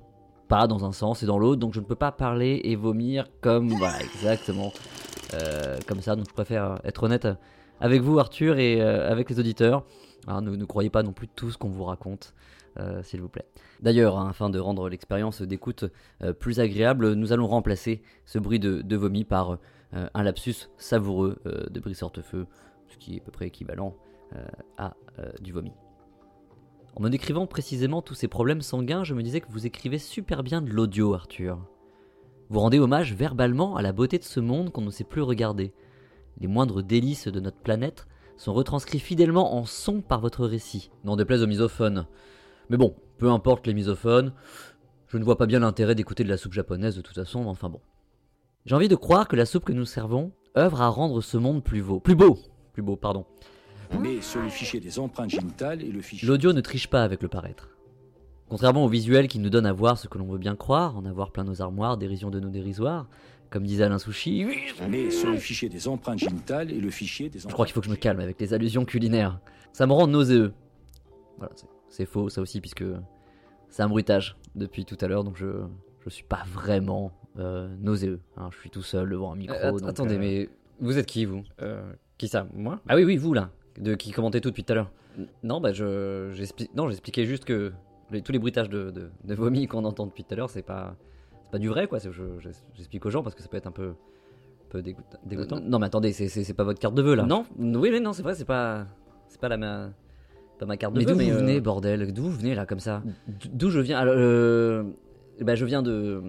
pas 0.48 0.66
dans 0.66 0.84
un 0.84 0.92
sens 0.92 1.22
et 1.22 1.26
dans 1.26 1.38
l'autre. 1.38 1.60
Donc 1.60 1.74
je 1.74 1.80
ne 1.80 1.84
peux 1.84 1.94
pas 1.94 2.12
parler 2.12 2.60
et 2.64 2.76
vomir 2.76 3.26
comme 3.40 3.68
voilà 3.70 4.00
exactement 4.14 4.72
euh, 5.34 5.78
comme 5.86 6.00
ça. 6.00 6.16
Donc 6.16 6.26
je 6.28 6.34
préfère 6.34 6.80
être 6.84 7.02
honnête 7.04 7.28
avec 7.80 8.02
vous 8.02 8.18
Arthur 8.18 8.58
et 8.58 8.80
euh, 8.80 9.10
avec 9.10 9.30
les 9.30 9.38
auditeurs. 9.38 9.84
Hein, 10.26 10.40
ne, 10.42 10.56
ne 10.56 10.64
croyez 10.64 10.90
pas 10.90 11.02
non 11.02 11.12
plus 11.12 11.28
tout 11.28 11.50
ce 11.50 11.58
qu'on 11.58 11.68
vous 11.68 11.84
raconte. 11.84 12.34
euh, 12.80 13.02
S'il 13.02 13.20
vous 13.20 13.28
plaît. 13.28 13.46
D'ailleurs, 13.80 14.18
hein, 14.18 14.28
afin 14.30 14.50
de 14.50 14.58
rendre 14.58 14.88
l'expérience 14.88 15.40
d'écoute 15.42 15.84
plus 16.40 16.60
agréable, 16.60 17.14
nous 17.14 17.32
allons 17.32 17.46
remplacer 17.46 18.02
ce 18.26 18.38
bruit 18.38 18.58
de, 18.58 18.82
de 18.82 18.96
vomi 18.96 19.24
par 19.24 19.58
un 19.92 20.22
lapsus 20.22 20.68
savoureux 20.76 21.38
de 21.44 21.80
Brice 21.80 22.02
Hortefeux, 22.02 22.46
ce 22.88 22.98
qui 22.98 23.16
est 23.16 23.20
à 23.20 23.24
peu 23.24 23.30
près 23.32 23.46
équivalent 23.46 23.94
à 24.76 24.94
du 25.40 25.52
vomi. 25.52 25.72
En 26.94 27.02
me 27.02 27.10
décrivant 27.10 27.46
précisément 27.46 28.02
tous 28.02 28.14
ces 28.14 28.28
problèmes 28.28 28.62
sanguins, 28.62 29.04
je 29.04 29.14
me 29.14 29.22
disais 29.22 29.40
que 29.40 29.50
vous 29.50 29.66
écrivez 29.66 29.98
super 29.98 30.42
bien 30.42 30.62
de 30.62 30.70
l'audio, 30.70 31.14
Arthur. 31.14 31.58
Vous 32.50 32.60
rendez 32.60 32.78
hommage 32.78 33.14
verbalement 33.14 33.76
à 33.76 33.82
la 33.82 33.92
beauté 33.92 34.18
de 34.18 34.24
ce 34.24 34.40
monde 34.40 34.72
qu'on 34.72 34.80
ne 34.80 34.90
sait 34.90 35.04
plus 35.04 35.22
regarder. 35.22 35.72
Les 36.40 36.48
moindres 36.48 36.82
délices 36.82 37.28
de 37.28 37.40
notre 37.40 37.58
planète 37.58 38.06
sont 38.36 38.54
retranscrits 38.54 39.00
fidèlement 39.00 39.54
en 39.56 39.64
son 39.64 40.00
par 40.00 40.20
votre 40.20 40.46
récit, 40.46 40.90
n'en 41.04 41.16
déplaise 41.16 41.42
aux 41.42 41.46
misophones. 41.46 42.06
Mais 42.70 42.76
bon, 42.76 42.94
peu 43.18 43.30
importe 43.30 43.66
les 43.66 43.74
misophones, 43.74 44.32
je 45.08 45.18
ne 45.18 45.24
vois 45.24 45.36
pas 45.36 45.46
bien 45.46 45.60
l'intérêt 45.60 45.94
d'écouter 45.94 46.24
de 46.24 46.28
la 46.28 46.36
soupe 46.36 46.52
japonaise 46.52 46.96
de 46.96 47.00
toute 47.00 47.16
façon, 47.16 47.42
mais 47.42 47.50
enfin 47.50 47.68
bon. 47.68 47.80
J'ai 48.66 48.74
envie 48.74 48.88
de 48.88 48.96
croire 48.96 49.28
que 49.28 49.36
la 49.36 49.46
soupe 49.46 49.64
que 49.64 49.72
nous 49.72 49.84
servons 49.84 50.32
œuvre 50.56 50.82
à 50.82 50.88
rendre 50.88 51.20
ce 51.20 51.36
monde 51.36 51.62
plus 51.62 51.82
beau. 51.82 52.00
Plus 52.00 52.14
beau 52.14 52.38
Plus 52.72 52.82
beau, 52.82 52.96
pardon. 52.96 53.24
Mais 54.00 54.20
sur 54.20 54.40
le 54.42 54.48
fichier 54.48 54.80
des 54.80 54.98
empreintes 54.98 55.30
génitales 55.30 55.82
et 55.82 55.90
le 55.90 56.00
fichier. 56.00 56.28
L'audio 56.28 56.52
ne 56.52 56.60
triche 56.60 56.88
pas 56.88 57.02
avec 57.02 57.22
le 57.22 57.28
paraître. 57.28 57.70
Contrairement 58.48 58.84
au 58.84 58.88
visuel 58.88 59.28
qui 59.28 59.38
nous 59.38 59.50
donne 59.50 59.66
à 59.66 59.72
voir 59.72 59.98
ce 59.98 60.08
que 60.08 60.16
l'on 60.18 60.26
veut 60.26 60.38
bien 60.38 60.56
croire, 60.56 60.96
en 60.96 61.04
avoir 61.04 61.30
plein 61.32 61.44
nos 61.44 61.60
armoires, 61.60 61.96
dérision 61.98 62.30
de 62.30 62.40
nos 62.40 62.48
dérisoires, 62.48 63.06
comme 63.50 63.64
disait 63.64 63.84
Alain 63.84 63.98
Souchi, 63.98 64.46
Mais 64.90 65.10
sur 65.10 65.30
le 65.30 65.36
fichier 65.38 65.68
des 65.68 65.86
empreintes 65.88 66.18
génitales 66.18 66.70
et 66.70 66.80
le 66.80 66.90
fichier 66.90 67.28
des 67.28 67.40
je 67.40 67.48
crois 67.48 67.66
qu'il 67.66 67.74
faut 67.74 67.80
que 67.80 67.86
je 67.86 67.90
me 67.90 67.96
calme 67.96 68.20
avec 68.20 68.40
les 68.40 68.54
allusions 68.54 68.84
culinaires. 68.84 69.38
Ça 69.72 69.86
me 69.86 69.92
rend 69.92 70.06
nauséeux. 70.06 70.52
Voilà, 71.38 71.52
c'est- 71.56 71.66
c'est 71.88 72.06
faux 72.06 72.28
ça 72.30 72.40
aussi, 72.40 72.60
puisque 72.60 72.84
c'est 73.68 73.82
un 73.82 73.88
bruitage 73.88 74.36
depuis 74.54 74.84
tout 74.84 74.96
à 75.00 75.08
l'heure, 75.08 75.24
donc 75.24 75.36
je 75.36 75.46
je 76.04 76.10
suis 76.10 76.24
pas 76.24 76.44
vraiment 76.50 77.12
euh, 77.38 77.68
nauséeux. 77.80 78.20
hein. 78.38 78.48
Je 78.50 78.58
suis 78.58 78.70
tout 78.70 78.82
seul 78.82 79.10
devant 79.10 79.32
un 79.32 79.36
micro. 79.36 79.54
Euh, 79.54 79.68
att- 79.68 79.80
donc, 79.80 79.88
attendez, 79.90 80.14
euh, 80.14 80.18
mais 80.18 80.48
vous 80.80 80.96
êtes 80.96 81.06
qui, 81.06 81.24
vous? 81.26 81.42
Euh, 81.60 81.92
Qui 82.16 82.28
ça? 82.28 82.46
Moi? 82.54 82.80
Ah 82.88 82.96
oui 82.96 83.04
oui 83.04 83.16
vous 83.16 83.34
là. 83.34 83.50
De 83.78 83.94
qui 83.94 84.10
commentez 84.12 84.40
tout 84.40 84.48
depuis 84.50 84.64
tout 84.64 84.72
à 84.72 84.76
l'heure 84.76 84.90
Non 85.42 85.60
bah 85.60 85.72
je 85.72 86.30
j'explique 86.34 86.74
non 86.74 86.88
j'expliquais 86.88 87.24
juste 87.24 87.44
que 87.44 87.72
les- 88.10 88.22
tous 88.22 88.32
les 88.32 88.38
bruitages 88.38 88.68
de, 88.68 88.90
de, 88.90 89.10
de 89.24 89.34
vomi 89.34 89.66
qu'on 89.66 89.84
entend 89.84 90.06
depuis 90.06 90.24
tout 90.24 90.34
à 90.34 90.36
l'heure 90.36 90.50
c'est 90.50 90.62
pas 90.62 90.96
c'est 91.44 91.50
pas 91.52 91.58
du 91.58 91.68
vrai 91.68 91.86
quoi. 91.86 91.98
c'est- 92.00 92.10
je- 92.12 92.38
J'explique 92.74 93.04
aux 93.06 93.10
gens 93.10 93.22
parce 93.22 93.34
que 93.34 93.42
ça 93.42 93.48
peut 93.48 93.56
être 93.56 93.66
un 93.66 93.72
peu 93.72 93.88
un 93.90 94.70
peu 94.70 94.82
dégoûtant. 94.82 95.18
dégoûtant. 95.24 95.56
Euh, 95.56 95.60
non 95.60 95.78
mais 95.78 95.86
attendez 95.86 96.12
c'est 96.12 96.54
pas 96.54 96.64
votre 96.64 96.78
carte 96.80 96.94
de 96.94 97.02
vœux 97.02 97.14
là. 97.14 97.24
Non 97.24 97.44
oui 97.58 97.90
mais 97.92 98.00
non 98.00 98.12
c'est 98.12 98.22
vrai 98.22 98.34
c'est 98.34 98.44
pas 98.44 98.86
c'est 99.28 99.40
pas 99.40 99.48
la 99.48 99.56
ma 99.56 99.90
pas 100.58 100.66
ma 100.66 100.76
carte 100.76 100.92
de 100.94 100.98
Mais 100.98 101.04
vœux. 101.04 101.12
d'où 101.12 101.20
vous 101.20 101.30
euh, 101.30 101.38
venez, 101.38 101.60
bordel? 101.60 102.12
D'où 102.12 102.24
vous 102.24 102.32
venez 102.32 102.56
là 102.56 102.66
comme 102.66 102.80
ça? 102.80 103.00
D'où 103.52 103.70
je 103.70 103.78
viens? 103.78 103.96
Alors, 103.96 104.14
euh, 104.18 104.82
bah, 105.40 105.54
je 105.54 105.64
viens 105.64 105.82
de. 105.84 106.20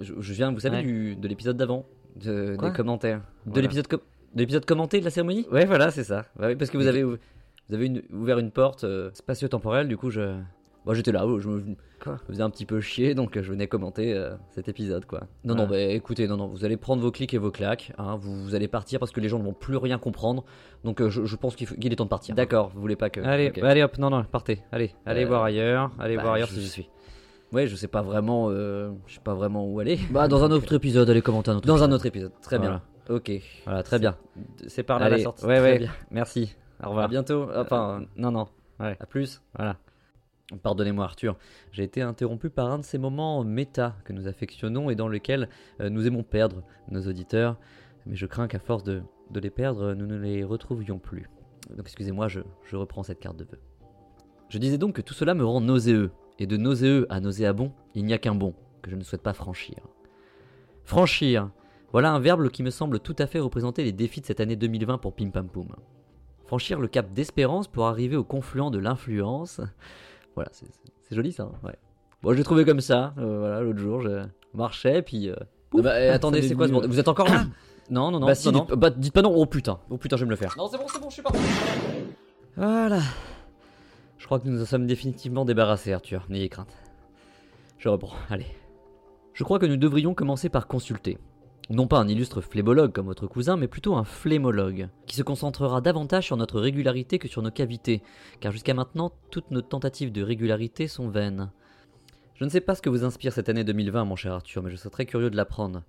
Je, 0.00 0.14
je 0.18 0.32
viens, 0.32 0.50
vous 0.50 0.58
savez, 0.58 0.78
Ouais. 0.78 0.82
du, 0.82 1.14
de 1.14 1.28
l'épisode 1.28 1.56
d'avant. 1.56 1.86
De, 2.16 2.56
des 2.60 2.72
commentaires. 2.72 3.22
De 3.46 3.60
l'épisode 3.60 3.86
com- 3.86 4.00
de 4.34 4.40
l'épisode 4.40 4.64
commenté 4.64 5.00
de 5.00 5.04
la 5.04 5.10
cérémonie? 5.10 5.46
Ouais, 5.50 5.64
voilà, 5.64 5.90
c'est 5.90 6.04
ça. 6.04 6.24
Bah 6.38 6.54
parce 6.56 6.70
que 6.70 6.76
vous 6.78 6.86
avez, 6.86 7.02
vous 7.02 7.16
avez 7.72 7.86
une- 7.86 8.02
ouvert 8.12 8.38
une 8.38 8.50
porte 8.50 8.84
euh, 8.84 9.10
spatio-temporelle, 9.14 9.88
du 9.88 9.96
coup, 9.96 10.10
je. 10.10 10.34
Moi, 10.86 10.94
j'étais 10.94 11.12
là, 11.12 11.26
je 11.38 11.48
me, 11.48 11.60
Quoi? 12.02 12.16
je 12.16 12.22
me 12.22 12.28
faisais 12.32 12.42
un 12.42 12.48
petit 12.48 12.64
peu 12.64 12.80
chier, 12.80 13.14
donc 13.14 13.36
euh, 13.36 13.42
je 13.42 13.50
venais 13.50 13.66
commenter 13.66 14.14
euh, 14.14 14.30
cet 14.54 14.68
épisode, 14.68 15.04
quoi. 15.04 15.22
Non, 15.44 15.54
non, 15.54 15.64
Ah. 15.64 15.70
bah 15.72 15.78
écoutez, 15.80 16.26
non, 16.26 16.38
non, 16.38 16.46
vous 16.46 16.64
allez 16.64 16.78
prendre 16.78 17.02
vos 17.02 17.10
clics 17.10 17.34
et 17.34 17.38
vos 17.38 17.50
claques, 17.50 17.92
hein, 17.98 18.16
vous, 18.18 18.34
vous 18.42 18.54
allez 18.54 18.68
partir 18.68 18.98
parce 18.98 19.10
que 19.12 19.20
les 19.20 19.28
gens 19.28 19.38
ne 19.38 19.44
vont 19.44 19.52
plus 19.52 19.76
rien 19.76 19.98
comprendre, 19.98 20.44
donc 20.84 21.02
euh, 21.02 21.10
je, 21.10 21.26
je 21.26 21.36
pense 21.36 21.56
qu'il 21.56 21.92
est 21.92 21.96
temps 21.96 22.04
de 22.04 22.08
partir. 22.08 22.34
D'accord, 22.34 22.70
vous 22.74 22.80
voulez 22.80 22.96
pas 22.96 23.10
que. 23.10 23.20
Allez, 23.20 23.52
allez 23.60 23.82
hop, 23.82 23.98
non, 23.98 24.08
non, 24.08 24.24
partez. 24.24 24.62
Allez, 24.72 24.94
allez 25.04 25.26
voir 25.26 25.42
ailleurs. 25.42 25.90
Allez 25.98 26.16
bah, 26.16 26.22
voir 26.22 26.34
ailleurs 26.34 26.48
je- 26.48 26.54
si 26.54 26.60
j'y 26.62 26.68
suis. 26.68 26.88
Ouais, 27.52 27.66
je 27.66 27.76
sais 27.76 27.88
pas 27.88 28.00
vraiment, 28.02 28.50
je 28.50 28.90
sais 29.08 29.20
pas 29.22 29.34
vraiment 29.34 29.66
où 29.66 29.78
aller. 29.80 29.98
Bah, 30.10 30.26
dans 30.28 30.42
un 30.44 30.50
autre 30.52 30.72
épisode, 30.74 31.10
allez 31.10 31.20
commenter 31.22 31.50
un 31.50 31.56
autre 31.56 31.66
Dans 31.66 31.82
un 31.82 31.92
autre 31.92 32.06
épisode, 32.06 32.32
très 32.40 32.58
bien. 32.58 32.80
Ok, 33.08 33.30
Voilà, 33.64 33.82
très 33.82 33.98
bien. 33.98 34.16
C'est 34.66 34.82
par 34.82 34.98
là 34.98 35.06
Allez, 35.06 35.16
la 35.18 35.22
sortie. 35.22 35.46
ouais, 35.46 35.58
Très 35.58 35.72
ouais. 35.72 35.78
bien. 35.78 35.90
Merci. 36.10 36.54
Au 36.80 36.84
À 36.84 36.88
revoir. 36.88 37.08
bientôt. 37.08 37.48
Enfin, 37.56 38.00
Euh, 38.02 38.06
non, 38.16 38.30
non. 38.30 38.48
à 38.78 39.06
plus. 39.06 39.40
Voilà. 39.56 39.76
Pardonnez-moi 40.62 41.04
Arthur, 41.04 41.36
j'ai 41.72 41.82
été 41.84 42.00
interrompu 42.00 42.48
par 42.48 42.70
un 42.70 42.78
de 42.78 42.84
ces 42.84 42.96
moments 42.96 43.44
méta 43.44 43.96
que 44.04 44.14
nous 44.14 44.28
affectionnons 44.28 44.88
et 44.88 44.94
dans 44.94 45.08
lesquels 45.08 45.48
euh, 45.80 45.90
nous 45.90 46.06
aimons 46.06 46.22
perdre 46.22 46.62
nos 46.90 47.02
auditeurs, 47.06 47.58
mais 48.06 48.16
je 48.16 48.24
crains 48.24 48.48
qu'à 48.48 48.58
force 48.58 48.82
de, 48.82 49.02
de 49.30 49.40
les 49.40 49.50
perdre, 49.50 49.92
nous 49.92 50.06
ne 50.06 50.16
les 50.16 50.44
retrouvions 50.44 50.98
plus. 50.98 51.28
Donc 51.70 51.80
excusez-moi, 51.80 52.28
je, 52.28 52.40
je 52.64 52.76
reprends 52.76 53.02
cette 53.02 53.20
carte 53.20 53.36
de 53.36 53.44
vœux. 53.44 53.60
Je 54.48 54.56
disais 54.56 54.78
donc 54.78 54.94
que 54.94 55.02
tout 55.02 55.12
cela 55.12 55.34
me 55.34 55.44
rend 55.44 55.60
nauséeux, 55.60 56.12
et 56.38 56.46
de 56.46 56.56
nauséeux 56.56 57.06
à 57.10 57.20
nauséabond, 57.20 57.72
il 57.94 58.06
n'y 58.06 58.14
a 58.14 58.18
qu'un 58.18 58.34
bon, 58.34 58.54
que 58.80 58.90
je 58.90 58.96
ne 58.96 59.02
souhaite 59.02 59.22
pas 59.22 59.34
franchir. 59.34 59.76
Franchir, 60.84 61.50
voilà 61.92 62.12
un 62.12 62.18
verbe 62.20 62.48
qui 62.48 62.62
me 62.62 62.70
semble 62.70 63.00
tout 63.00 63.16
à 63.18 63.26
fait 63.26 63.38
représenter 63.40 63.82
les 63.84 63.92
défis 63.92 64.20
de 64.20 64.26
cette 64.26 64.40
année 64.40 64.56
2020 64.56 64.98
pour 64.98 65.14
Pim 65.14 65.30
Pam 65.30 65.48
Poum. 65.48 65.68
Franchir 66.46 66.80
le 66.80 66.88
cap 66.88 67.12
d'espérance 67.12 67.68
pour 67.68 67.86
arriver 67.86 68.16
au 68.16 68.24
confluent 68.24 68.70
de 68.70 68.78
l'influence. 68.78 69.60
Voilà, 70.34 70.50
c'est- 70.52 70.66
joli 71.10 71.32
ça. 71.32 71.44
hein, 71.44 71.52
ouais. 71.66 71.76
Bon, 72.22 72.34
j'ai 72.34 72.44
trouvé 72.44 72.64
comme 72.64 72.80
ça. 72.80 73.14
euh, 73.18 73.38
voilà, 73.40 73.60
l'autre 73.60 73.78
jour, 73.78 74.00
je 74.00 74.24
marchais, 74.54 75.02
puis. 75.02 75.28
euh, 75.30 75.36
pouf, 75.70 75.82
bah, 75.82 76.00
eh, 76.00 76.08
attendez, 76.08 76.42
c'est 76.42 76.54
quoi 76.54 76.66
ce 76.66 76.72
bordel 76.72 76.90
Vous 76.90 76.98
êtes 76.98 77.08
encore 77.08 77.28
là 77.28 77.44
Non, 77.90 78.10
non, 78.10 78.20
non. 78.20 78.26
Bah, 78.26 78.34
si, 78.34 78.50
non, 78.50 78.60
dites- 78.60 78.70
non. 78.70 78.76
bah, 78.76 78.90
dites 78.90 79.12
pas 79.14 79.22
non. 79.22 79.32
Oh 79.34 79.46
putain, 79.46 79.78
oh 79.88 79.96
putain, 79.96 80.16
je 80.16 80.22
vais 80.22 80.26
me 80.26 80.30
le 80.30 80.36
faire. 80.36 80.54
Non, 80.58 80.68
c'est 80.68 80.76
bon, 80.78 80.84
c'est 80.92 81.00
bon, 81.00 81.08
je 81.08 81.14
suis 81.14 81.22
parti. 81.22 81.38
Voilà. 82.56 83.00
Je 84.18 84.26
crois 84.26 84.40
que 84.40 84.46
nous 84.46 84.52
nous 84.56 84.62
en 84.62 84.66
sommes 84.66 84.86
définitivement 84.86 85.44
débarrassés, 85.44 85.92
Arthur. 85.92 86.26
N'ayez 86.28 86.48
crainte. 86.48 86.74
Je 87.78 87.88
reprends, 87.88 88.16
allez. 88.30 88.46
Je 89.32 89.44
crois 89.44 89.58
que 89.58 89.66
nous 89.66 89.76
devrions 89.76 90.12
commencer 90.14 90.48
par 90.48 90.66
consulter. 90.66 91.18
Non 91.70 91.86
pas 91.86 91.98
un 91.98 92.08
illustre 92.08 92.40
flébologue 92.40 92.92
comme 92.92 93.06
votre 93.06 93.26
cousin, 93.26 93.58
mais 93.58 93.68
plutôt 93.68 93.94
un 93.94 94.04
flémologue, 94.04 94.88
qui 95.06 95.16
se 95.16 95.22
concentrera 95.22 95.82
davantage 95.82 96.24
sur 96.24 96.38
notre 96.38 96.60
régularité 96.60 97.18
que 97.18 97.28
sur 97.28 97.42
nos 97.42 97.50
cavités, 97.50 98.02
car 98.40 98.52
jusqu'à 98.52 98.72
maintenant, 98.72 99.12
toutes 99.30 99.50
nos 99.50 99.60
tentatives 99.60 100.10
de 100.10 100.22
régularité 100.22 100.88
sont 100.88 101.10
vaines. 101.10 101.50
Je 102.36 102.44
ne 102.44 102.48
sais 102.48 102.62
pas 102.62 102.74
ce 102.74 102.80
que 102.80 102.88
vous 102.88 103.04
inspire 103.04 103.34
cette 103.34 103.50
année 103.50 103.64
2020, 103.64 104.06
mon 104.06 104.16
cher 104.16 104.32
Arthur, 104.32 104.62
mais 104.62 104.70
je 104.70 104.76
serais 104.76 104.88
très 104.88 105.04
curieux 105.04 105.28
de 105.28 105.36
l'apprendre. 105.36 105.82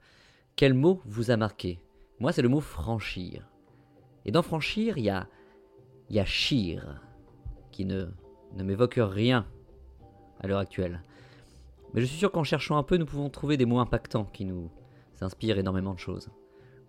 Quel 0.58 0.74
mot 0.74 1.02
vous 1.06 1.32
a 1.32 1.38
marqué? 1.38 1.80
Moi, 2.20 2.34
c'est 2.34 2.42
le 2.42 2.50
mot 2.50 2.60
franchir. 2.60 3.48
Et 4.26 4.32
dans 4.32 4.42
franchir, 4.42 4.98
il 4.98 5.06
y 5.06 5.10
a. 5.10 5.28
Il 6.10 6.16
y 6.16 6.20
a 6.20 6.26
chir, 6.26 7.02
qui 7.72 7.86
ne, 7.86 8.08
ne 8.56 8.64
m'évoque 8.64 9.00
rien 9.00 9.46
à 10.42 10.48
l'heure 10.48 10.60
actuelle. 10.60 11.04
Mais 11.94 12.02
je 12.02 12.06
suis 12.08 12.18
sûr 12.18 12.32
qu'en 12.32 12.44
cherchant 12.44 12.78
un 12.78 12.84
peu, 12.84 12.98
nous 12.98 13.06
pouvons 13.06 13.30
trouver 13.30 13.56
des 13.56 13.66
mots 13.66 13.80
impactants 13.80 14.26
qui 14.26 14.44
nous 14.44 14.72
inspirent 15.24 15.60
énormément 15.60 15.94
de 15.94 16.00
choses. 16.00 16.30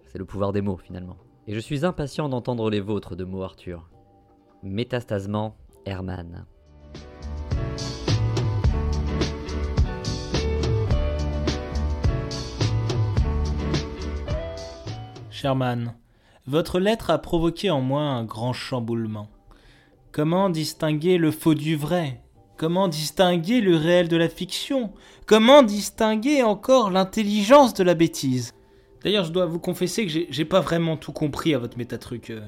C'est 0.06 0.18
le 0.18 0.24
pouvoir 0.24 0.52
des 0.52 0.60
mots, 0.60 0.76
finalement. 0.76 1.16
Et 1.46 1.54
je 1.54 1.60
suis 1.60 1.84
impatient 1.84 2.28
d'entendre 2.28 2.70
les 2.70 2.80
vôtres 2.80 3.16
de 3.16 3.24
mots, 3.24 3.42
Arthur. 3.42 3.88
Métastasement, 4.62 5.56
Herman. 5.86 6.46
Sherman, 15.30 15.94
votre 16.46 16.80
lettre 16.80 17.10
a 17.10 17.18
provoqué 17.18 17.70
en 17.70 17.80
moi 17.80 18.02
un 18.02 18.24
grand 18.24 18.52
chamboulement. 18.52 19.28
Comment 20.12 20.50
distinguer 20.50 21.16
le 21.16 21.30
faux 21.30 21.54
du 21.54 21.76
vrai 21.76 22.20
Comment 22.60 22.88
distinguer 22.88 23.62
le 23.62 23.74
réel 23.74 24.08
de 24.08 24.18
la 24.18 24.28
fiction? 24.28 24.92
Comment 25.24 25.62
distinguer 25.62 26.42
encore 26.42 26.90
l'intelligence 26.90 27.72
de 27.72 27.82
la 27.82 27.94
bêtise? 27.94 28.52
D'ailleurs, 29.02 29.24
je 29.24 29.32
dois 29.32 29.46
vous 29.46 29.58
confesser 29.58 30.04
que 30.04 30.12
j'ai- 30.28 30.44
pas 30.44 30.60
vraiment 30.60 30.98
tout 30.98 31.12
compris 31.12 31.54
à 31.54 31.58
votre 31.58 31.78
métatruc. 31.78 32.28
Euh, 32.28 32.42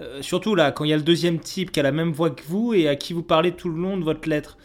euh, 0.00 0.20
surtout 0.20 0.54
là, 0.54 0.70
quand 0.70 0.84
il 0.84 0.90
y 0.90 0.92
a 0.92 0.98
le 0.98 1.02
deuxième 1.02 1.38
type 1.38 1.72
qui 1.72 1.80
a 1.80 1.82
la 1.82 1.92
même 1.92 2.12
voix 2.12 2.28
que 2.28 2.42
vous 2.46 2.74
et 2.74 2.88
à 2.88 2.94
qui 2.94 3.14
vous 3.14 3.22
parlez 3.22 3.52
tout 3.52 3.70
le 3.70 3.80
long 3.80 3.96
de 3.96 4.04
votre 4.04 4.28
lettre. 4.28 4.58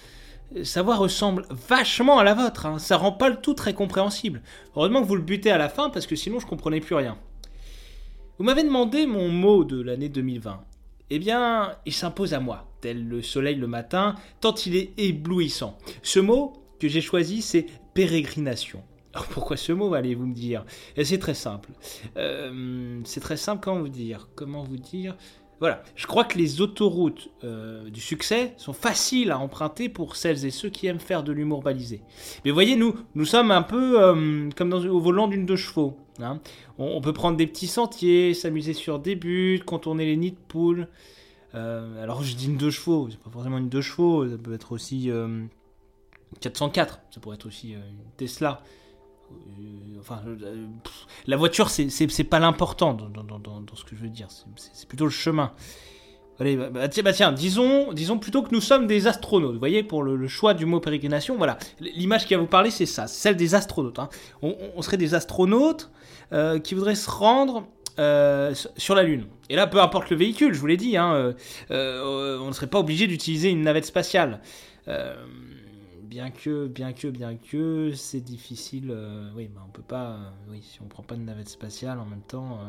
Euh, 0.58 0.66
Sa 0.66 0.82
voix 0.82 0.98
ressemble 0.98 1.46
vachement 1.50 2.20
à 2.20 2.26
la 2.26 2.34
vôtre, 2.34 2.66
hein. 2.66 2.78
ça 2.78 2.98
rend 2.98 3.14
pas 3.14 3.30
le 3.30 3.38
tout 3.38 3.54
très 3.54 3.74
compréhensible. 3.74 4.42
Heureusement 4.76 5.02
que 5.02 5.08
vous 5.08 5.16
le 5.16 5.22
butez 5.22 5.50
à 5.50 5.58
la 5.58 5.70
fin 5.70 5.90
parce 5.90 6.08
que 6.08 6.18
sinon 6.18 6.42
je 6.42 6.46
comprenais 6.46 6.82
plus 6.82 6.96
rien. 6.96 7.18
Vous 8.38 8.44
m'avez 8.44 8.64
demandé 8.64 9.06
mon 9.06 9.30
mot 9.30 9.64
de 9.64 9.82
l'année 9.82 10.10
2020. 10.10 10.60
Eh 11.10 11.20
bien, 11.20 11.72
il 11.86 11.94
s'impose 11.94 12.34
à 12.34 12.42
moi, 12.42 12.69
tel 12.82 13.08
le 13.08 13.22
soleil 13.22 13.56
le 13.56 13.68
matin, 13.68 14.15
tant 14.42 14.56
il 14.65 14.76
est 14.76 14.92
éblouissant. 14.98 15.78
Ce 16.02 16.20
mot 16.20 16.54
que 16.80 16.88
j'ai 16.88 17.02
choisi, 17.02 17.42
c'est 17.42 17.65
pérégrination. 17.94 18.84
Alors 19.13 19.28
pourquoi 19.28 19.58
ce 19.58 19.72
mot, 19.72 19.94
allez-vous 19.94 20.28
me 20.28 20.36
dire? 20.36 20.65
Et 20.96 21.04
C'est 21.04 21.18
très 21.18 21.34
simple. 21.34 21.72
Euh, 22.18 23.00
c'est 23.04 23.20
très 23.20 23.38
simple, 23.38 23.62
comment 23.63 23.80
vous 23.80 23.89
dire? 23.89 24.30
Comment 24.36 24.63
vous 24.63 24.78
dire? 24.78 25.15
Voilà, 25.60 25.84
je 25.98 26.08
crois 26.08 26.24
que 26.24 26.38
les 26.38 26.62
autoroutes 26.62 27.28
euh, 27.44 27.89
du 27.89 28.00
succès 28.00 28.54
sont 28.56 28.72
faciles 28.72 29.32
à 29.32 29.39
emprunter 29.39 29.89
pour 29.89 30.15
celles 30.15 30.46
et 30.46 30.52
ceux 30.52 30.70
qui 30.70 30.88
aiment 30.88 31.02
faire 31.02 31.22
de 31.22 31.34
l'humour 31.34 31.63
balisé. 31.63 32.00
Mais 32.46 32.52
voyez, 32.52 32.78
nous, 32.78 32.96
nous 33.13 33.26
sommes 33.26 33.52
un 33.52 33.62
peu 33.63 34.02
euh, 34.02 34.50
comme 34.56 34.72
au 34.72 35.00
volant 35.02 35.28
d'une 35.28 35.46
deux 35.46 35.58
chevaux. 35.58 35.98
hein. 36.22 36.39
On, 36.78 36.86
on 36.96 37.02
peut 37.02 37.12
prendre 37.12 37.36
des 37.36 37.46
petits 37.46 37.68
sentiers, 37.68 38.34
s'amuser 38.34 38.74
sur 38.74 39.00
des 39.00 39.18
buts, 39.18 39.60
contourner 39.65 40.06
les 40.06 40.15
nids 40.15 40.32
de 40.32 40.38
poules. 40.48 40.88
Euh, 41.56 42.04
alors 42.04 42.24
je 42.24 42.36
dis 42.36 42.46
une 42.46 42.58
deux 42.58 42.70
chevaux, 42.70 43.08
c'est 43.10 43.20
pas 43.20 43.30
forcément 43.32 43.58
une 43.58 43.70
deux 43.70 43.82
chevaux, 43.82 44.28
ça 44.30 44.38
peut 44.38 44.54
être 44.54 44.72
aussi 44.72 45.10
euh, 45.10 45.28
une 45.28 45.50
404, 46.42 47.00
ça 47.10 47.20
pourrait 47.20 47.36
être 47.36 47.48
aussi 47.48 47.74
euh, 47.74 47.80
une 47.90 48.12
Tesla. 48.18 48.62
Euh, 49.32 50.00
enfin, 50.00 50.22
la 51.28 51.38
voiture, 51.38 51.70
c'est- 51.70 52.24
pas 52.24 52.40
l'important 52.40 52.94
dans, 52.94 53.10
dans- 53.10 53.24
dans- 53.24 53.62
dans- 53.62 53.76
ce 53.76 53.84
que 53.84 53.96
je 53.96 54.02
veux 54.02 54.10
dire, 54.10 54.28
c'est- 54.30 54.88
plutôt 54.88 55.06
le 55.06 55.12
chemin. 55.12 55.54
Allez, 56.40 56.56
bah, 56.56 56.70
bah, 56.70 56.88
tiens, 56.88 57.04
bah, 57.04 57.12
tiens, 57.14 57.32
disons, 57.34 57.92
disons 57.94 58.18
plutôt 58.18 58.42
que 58.44 58.54
nous 58.54 58.62
sommes 58.62 58.88
des 58.88 59.08
astronautes. 59.08 59.54
Vous 59.54 59.60
voyez, 59.60 59.84
pour 59.84 60.04
le, 60.04 60.26
choix 60.28 60.54
du 60.54 60.66
mot 60.66 60.80
pérégrination, 60.80 61.36
voilà. 61.36 61.58
L'image 61.82 62.26
qui 62.26 62.34
va 62.34 62.40
vous 62.40 62.48
parler, 62.48 62.70
c'est 62.72 62.86
ça, 62.86 63.08
celle 63.08 63.36
des 63.36 63.56
astronautes. 63.56 64.00
hein. 64.00 64.08
On, 64.42 64.82
serait 64.82 64.96
des 64.98 65.16
astronautes 65.16 65.92
qui 66.64 66.76
voudraient 66.76 66.96
se 66.96 67.10
rendre 67.10 67.68
euh, 68.00 68.54
sur- 68.78 68.96
la 68.96 69.04
Lune. 69.04 69.26
Et 69.50 69.56
là, 69.56 69.68
peu 69.68 69.82
importe 69.82 70.10
le 70.10 70.16
véhicule, 70.18 70.54
je 70.54 70.60
vous 70.60 70.68
l'ai 70.68 70.78
dit, 70.78 70.98
hein, 70.98 71.14
euh, 71.14 71.34
euh, 71.72 72.40
on 72.40 72.48
ne 72.48 72.54
serait 72.54 72.68
pas 72.68 72.80
obligé 72.80 73.08
d'utiliser 73.08 73.50
une 73.50 73.62
navette 73.62 73.86
spatiale. 73.86 74.40
Bien 76.04 76.32
que, 76.32 76.66
bien 76.66 76.94
que, 76.94 77.08
bien 77.08 77.36
que, 77.36 77.92
c'est 77.94 78.22
difficile. 78.22 78.92
oui, 79.36 79.48
bah, 79.54 79.62
on 79.68 79.72
peut 79.72 79.84
pas. 79.84 80.18
oui, 80.50 80.64
si 80.64 80.82
on 80.82 80.86
prend 80.86 81.04
pas 81.04 81.14
de 81.16 81.22
navette 81.22 81.50
spatiale 81.50 82.00
en 82.00 82.06
même 82.06 82.24
temps. 82.28 82.60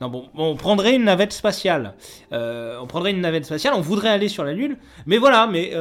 non, 0.00 0.08
bon, 0.08 0.28
on 0.34 0.56
prendrait 0.56 0.96
une 0.96 1.04
navette 1.04 1.32
spatiale. 1.32 1.94
On 2.32 2.86
prendrait 2.88 3.12
une 3.12 3.20
navette 3.20 3.44
spatiale, 3.44 3.74
on 3.76 3.80
voudrait 3.80 4.08
aller 4.08 4.28
sur 4.28 4.42
la 4.42 4.52
Lune. 4.52 4.78
Mais 5.06 5.18
voilà, 5.18 5.46
mais 5.46 5.72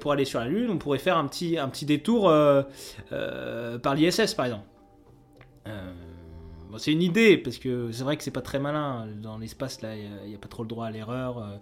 pour 0.00 0.12
aller 0.12 0.26
sur 0.26 0.40
la 0.40 0.48
Lune, 0.48 0.68
on 0.70 0.76
pourrait 0.76 0.98
faire 0.98 1.16
un 1.16 1.26
petit, 1.26 1.56
un 1.56 1.68
petit 1.68 1.86
détour 1.86 2.30
par 3.82 3.94
l'ISS, 3.94 4.34
par 4.34 4.44
exemple. 4.44 4.66
C'est 6.78 6.92
une 6.92 7.02
idée, 7.02 7.36
parce 7.36 7.58
que 7.58 7.90
c'est 7.92 8.04
vrai 8.04 8.16
que 8.16 8.22
c'est 8.22 8.30
pas 8.30 8.42
très 8.42 8.58
malin. 8.58 9.06
Dans 9.22 9.38
l'espace, 9.38 9.80
là, 9.82 9.96
il 9.96 10.28
n'y 10.28 10.34
a, 10.34 10.38
pas 10.38 10.48
trop 10.48 10.62
le 10.62 10.68
droit 10.68 10.86
à 10.86 10.90
l'erreur. 10.90 11.38
euh, 11.38 11.56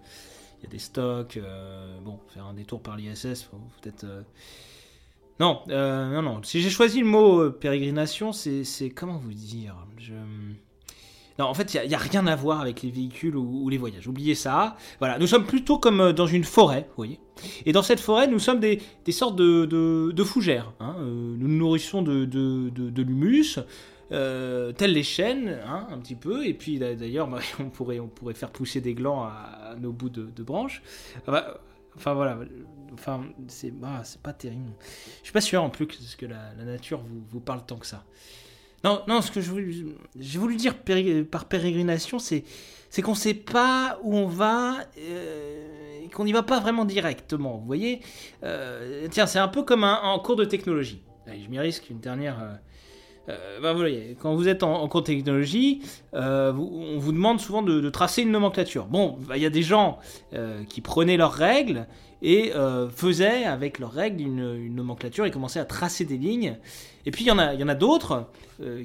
Il 0.61 0.65
y 0.65 0.67
a 0.67 0.69
des 0.71 0.79
stocks. 0.79 1.37
euh, 1.37 1.97
bon, 2.01 2.19
faire 2.33 2.45
un 2.45 2.53
détour 2.53 2.81
par 2.81 2.97
l'ISS, 2.97 3.43
faut, 3.49 3.57
peut-être. 3.81 4.03
euh, 4.03 4.21
Non, 5.39 5.61
euh, 5.69 6.11
non, 6.13 6.21
non. 6.21 6.43
Si 6.43 6.61
j'ai 6.61 6.69
choisi 6.69 6.99
le 6.99 7.05
mot 7.05 7.49
pérégrination, 7.51 8.31
c'est, 8.33 8.63
comment 8.95 9.17
vous 9.17 9.33
dire 9.33 9.75
Je... 9.97 10.13
Non, 11.39 11.45
en 11.45 11.53
fait, 11.53 11.73
il 11.73 11.87
n'y 11.87 11.95
a, 11.95 11.97
rien 11.97 12.27
à 12.27 12.35
voir 12.35 12.59
avec 12.59 12.81
les 12.81 12.91
véhicules 12.91 13.37
ou, 13.37 13.69
les 13.69 13.77
voyages. 13.77 14.05
Oubliez 14.09 14.35
ça. 14.35 14.75
Voilà, 14.99 15.17
nous 15.19 15.27
sommes 15.27 15.45
plutôt 15.45 15.79
comme 15.79 16.11
dans 16.11 16.27
une 16.27 16.43
forêt, 16.43 16.81
vous 16.89 16.95
voyez. 16.97 17.17
Et 17.65 17.71
dans 17.71 17.81
cette 17.81 18.01
forêt, 18.01 18.27
nous 18.27 18.39
sommes 18.39 18.59
des, 18.59 18.81
des 19.05 19.13
sortes 19.13 19.37
de, 19.37 19.65
de, 19.65 20.23
fougères. 20.25 20.73
hein. 20.81 20.97
Nous 20.99 21.47
nous 21.47 21.57
nourrissons 21.57 22.01
de, 22.01 22.25
de 22.25 23.01
l'humus, 23.01 23.59
euh, 24.11 24.71
telles 24.71 24.93
les 24.93 25.03
chênes, 25.03 25.59
hein, 25.65 25.87
un 25.91 25.97
petit 25.99 26.15
peu. 26.15 26.45
Et 26.45 26.53
puis 26.53 26.79
d'a- 26.79 26.95
d'ailleurs, 26.95 27.27
bah, 27.27 27.39
on, 27.59 27.69
pourrait, 27.69 27.99
faire 28.33 28.51
pousser 28.51 28.81
des 28.81 28.93
glands 28.93 29.23
à, 29.23 29.75
nos 29.79 29.91
bouts 29.91 30.09
de, 30.09 30.43
branches. 30.43 30.81
Ah 31.27 31.31
bah, 31.31 31.61
Enfin 31.95 32.13
voilà, 32.13 32.37
bah, 33.03 33.19
c'est 33.47 34.21
pas 34.21 34.33
terrible. 34.33 34.71
Je 35.19 35.23
suis 35.23 35.33
pas 35.33 35.41
sûr 35.41 35.61
en 35.63 35.69
plus 35.69 35.87
que, 35.87 35.95
que 36.17 36.25
la, 36.25 36.53
nature 36.63 37.01
vous, 37.29 37.39
parle 37.41 37.65
tant 37.65 37.77
que 37.77 37.85
ça. 37.85 38.05
Non, 38.83 39.01
non, 39.07 39.21
ce 39.21 39.31
que 39.31 39.41
je 39.41 39.49
voulais- 39.49 39.85
j'ai 40.17 40.39
voulu 40.39 40.55
dire 40.55 40.75
par 41.29 41.45
pérégrination, 41.45 42.19
c'est 42.19 42.45
c'est 42.89 43.01
qu'on 43.01 43.15
sait 43.15 43.33
pas 43.33 43.99
où 44.03 44.15
on 44.15 44.27
va 44.27 44.77
euh, 44.97 45.67
qu'on 46.13 46.25
n'y 46.25 46.31
va 46.31 46.43
pas 46.43 46.59
vraiment 46.59 46.85
directement. 46.85 47.57
Vous 47.57 47.65
voyez? 47.65 48.01
Euh, 48.43 49.07
Tiens, 49.11 49.27
c'est 49.27 49.39
un 49.39 49.47
peu 49.47 49.63
comme 49.63 49.83
un, 49.83 49.99
en 50.01 50.19
cours 50.19 50.35
de 50.35 50.45
technologie. 50.45 51.01
Allez, 51.27 51.41
je 51.43 51.49
m'y 51.49 51.59
risque 51.59 51.89
une 51.89 51.99
dernière. 51.99 52.59
Euh, 53.29 53.59
bah, 53.61 53.73
vous 53.73 53.83
quand 54.19 54.35
vous 54.35 54.47
êtes 54.47 54.63
en, 54.63 54.87
cours 54.87 55.01
de 55.01 55.07
technologie, 55.07 55.81
euh, 56.13 56.51
on 56.53 56.97
vous 56.97 57.11
demande 57.11 57.39
souvent 57.39 57.61
de, 57.61 57.89
tracer 57.89 58.23
une 58.23 58.31
nomenclature. 58.31 58.85
Bon, 58.85 59.17
bah, 59.27 59.37
il 59.37 59.43
y 59.43 59.45
a 59.45 59.49
des 59.49 59.63
gens 59.63 59.99
euh, 60.33 60.63
qui 60.63 60.81
prenaient 60.81 61.17
leurs 61.17 61.33
règles 61.33 61.87
et 62.21 62.51
faisaient 62.93 63.45
avec 63.45 63.79
leurs 63.79 63.93
règles 63.93 64.21
une, 64.21 64.75
nomenclature 64.75 65.25
et 65.25 65.31
commençaient 65.31 65.61
à 65.61 65.65
tracer 65.65 66.03
des 66.03 66.17
lignes. 66.17 66.57
Et 67.05 67.11
puis 67.11 67.23
il 67.23 67.27
y 67.27 67.31
en 67.31 67.39
a, 67.39 67.53
y 67.53 67.63
en 67.63 67.69
a 67.69 67.75
d'autres 67.75 68.25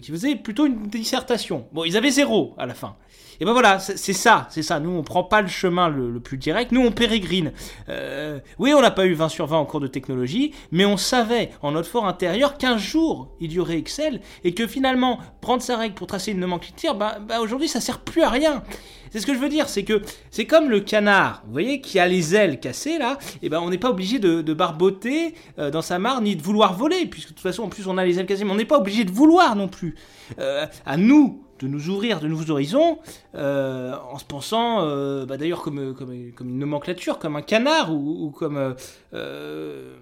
qui 0.01 0.13
faisaient 0.13 0.37
plutôt 0.37 0.67
une 0.67 0.87
dissertation. 0.87 1.67
Bon, 1.73 1.83
ils 1.83 1.97
avaient 1.97 2.13
zéro 2.13 2.55
à 2.59 2.67
la 2.67 2.75
fin. 2.75 2.95
Et 3.41 3.45
ben 3.45 3.53
voilà, 3.53 3.79
c'est 3.79 4.13
ça, 4.13 4.47
c'est 4.51 4.63
ça. 4.63 4.81
Nous, 4.81 4.91
on 4.91 5.03
prend 5.03 5.25
pas 5.25 5.43
le 5.43 5.49
chemin 5.49 5.89
le, 5.89 6.21
plus 6.21 6.39
direct. 6.39 6.73
Nous, 6.73 6.81
on 6.81 6.93
pérégrine. 6.93 7.53
Euh, 7.89 8.39
oui, 8.59 8.73
on 8.75 8.81
n'a 8.81 8.91
pas 8.91 9.07
eu 9.07 9.15
20 9.15 9.29
sur 9.29 9.47
20 9.47 9.59
en 9.59 9.65
cours 9.65 9.81
de 9.81 9.87
technologie, 9.87 10.53
mais 10.73 10.85
on 10.85 10.97
savait 10.97 11.51
en 11.63 11.73
notre 11.73 11.89
fort 11.89 12.07
intérieur 12.07 12.57
qu'un 12.59 12.79
jour 12.79 13.35
il 13.41 13.53
y 13.53 13.59
aurait 13.59 13.79
Excel 13.79 14.21
et 14.45 14.55
que 14.55 14.67
finalement 14.67 15.19
prendre 15.41 15.63
sa 15.63 15.77
règle 15.77 15.95
pour 15.95 16.07
tracer 16.07 16.33
une 16.33 16.41
nomenclature, 16.41 16.95
bah, 16.95 17.19
bah, 17.21 17.41
aujourd'hui 17.41 17.69
ça 17.69 17.81
sert 17.81 18.01
plus 18.01 18.23
à 18.23 18.31
rien. 18.31 18.63
C'est 19.11 19.21
ce 19.21 19.27
que 19.27 19.35
je 19.35 19.39
veux 19.39 19.49
dire, 19.49 19.69
c'est 19.69 19.85
que 19.85 20.03
c'est 20.31 20.45
comme 20.45 20.69
le 20.69 20.81
canard, 20.81 21.43
vous 21.47 21.53
voyez, 21.53 21.81
qui 21.81 22.01
a 22.01 22.09
les 22.09 22.35
ailes 22.35 22.59
cassées 22.59 22.99
là, 22.99 23.19
et 23.43 23.49
ben 23.49 23.61
on 23.61 23.71
n'est 23.71 23.79
pas 23.79 23.91
obligé 23.91 24.19
de, 24.19 24.43
de 24.43 24.55
barboter 24.55 25.35
euh, 25.59 25.71
dans 25.71 25.83
sa 25.83 26.01
mare 26.01 26.21
ni 26.21 26.35
de 26.35 26.43
vouloir 26.43 26.75
voler, 26.75 27.07
puisque 27.07 27.29
de 27.29 27.35
toute 27.35 27.43
façon 27.43 27.63
en 27.63 27.69
plus 27.69 27.87
on 27.87 27.97
a 27.97 28.05
les 28.05 28.19
ailes 28.19 28.27
cassées, 28.27 28.45
mais 28.45 28.51
on 28.51 28.57
n'est 28.57 28.65
pas 28.65 28.79
obligé 28.79 29.05
de 29.05 29.13
vouloir 29.13 29.55
non 29.55 29.69
plus. 29.69 29.95
Euh, 30.41 30.67
à 30.85 30.97
nous 30.97 31.45
de 31.65 31.69
nous 31.69 31.89
ouvrir 31.89 32.21
de 32.21 32.29
nouveaux 32.29 32.51
horizons 32.51 32.99
euh, 33.35 33.97
en 34.11 34.19
se 34.19 34.25
pensant 34.27 34.83
euh, 34.83 35.25
bah, 35.25 35.39
d'ailleurs 35.39 35.63
comme, 35.63 35.95
comme, 35.95 36.13
une 36.13 36.59
nomenclature, 36.59 37.19
comme 37.19 37.37
un 37.37 37.43
canard 37.43 37.91
ou, 37.91 38.31
comme, 38.31 38.59
euh, 38.59 38.75
euh, 39.15 39.97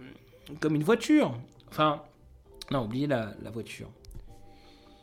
une 0.68 0.82
voiture. 0.82 1.38
Enfin, 1.70 2.02
non, 2.72 2.84
oubliez 2.84 3.06
la, 3.06 3.34
la 3.42 3.50
voiture. 3.50 3.88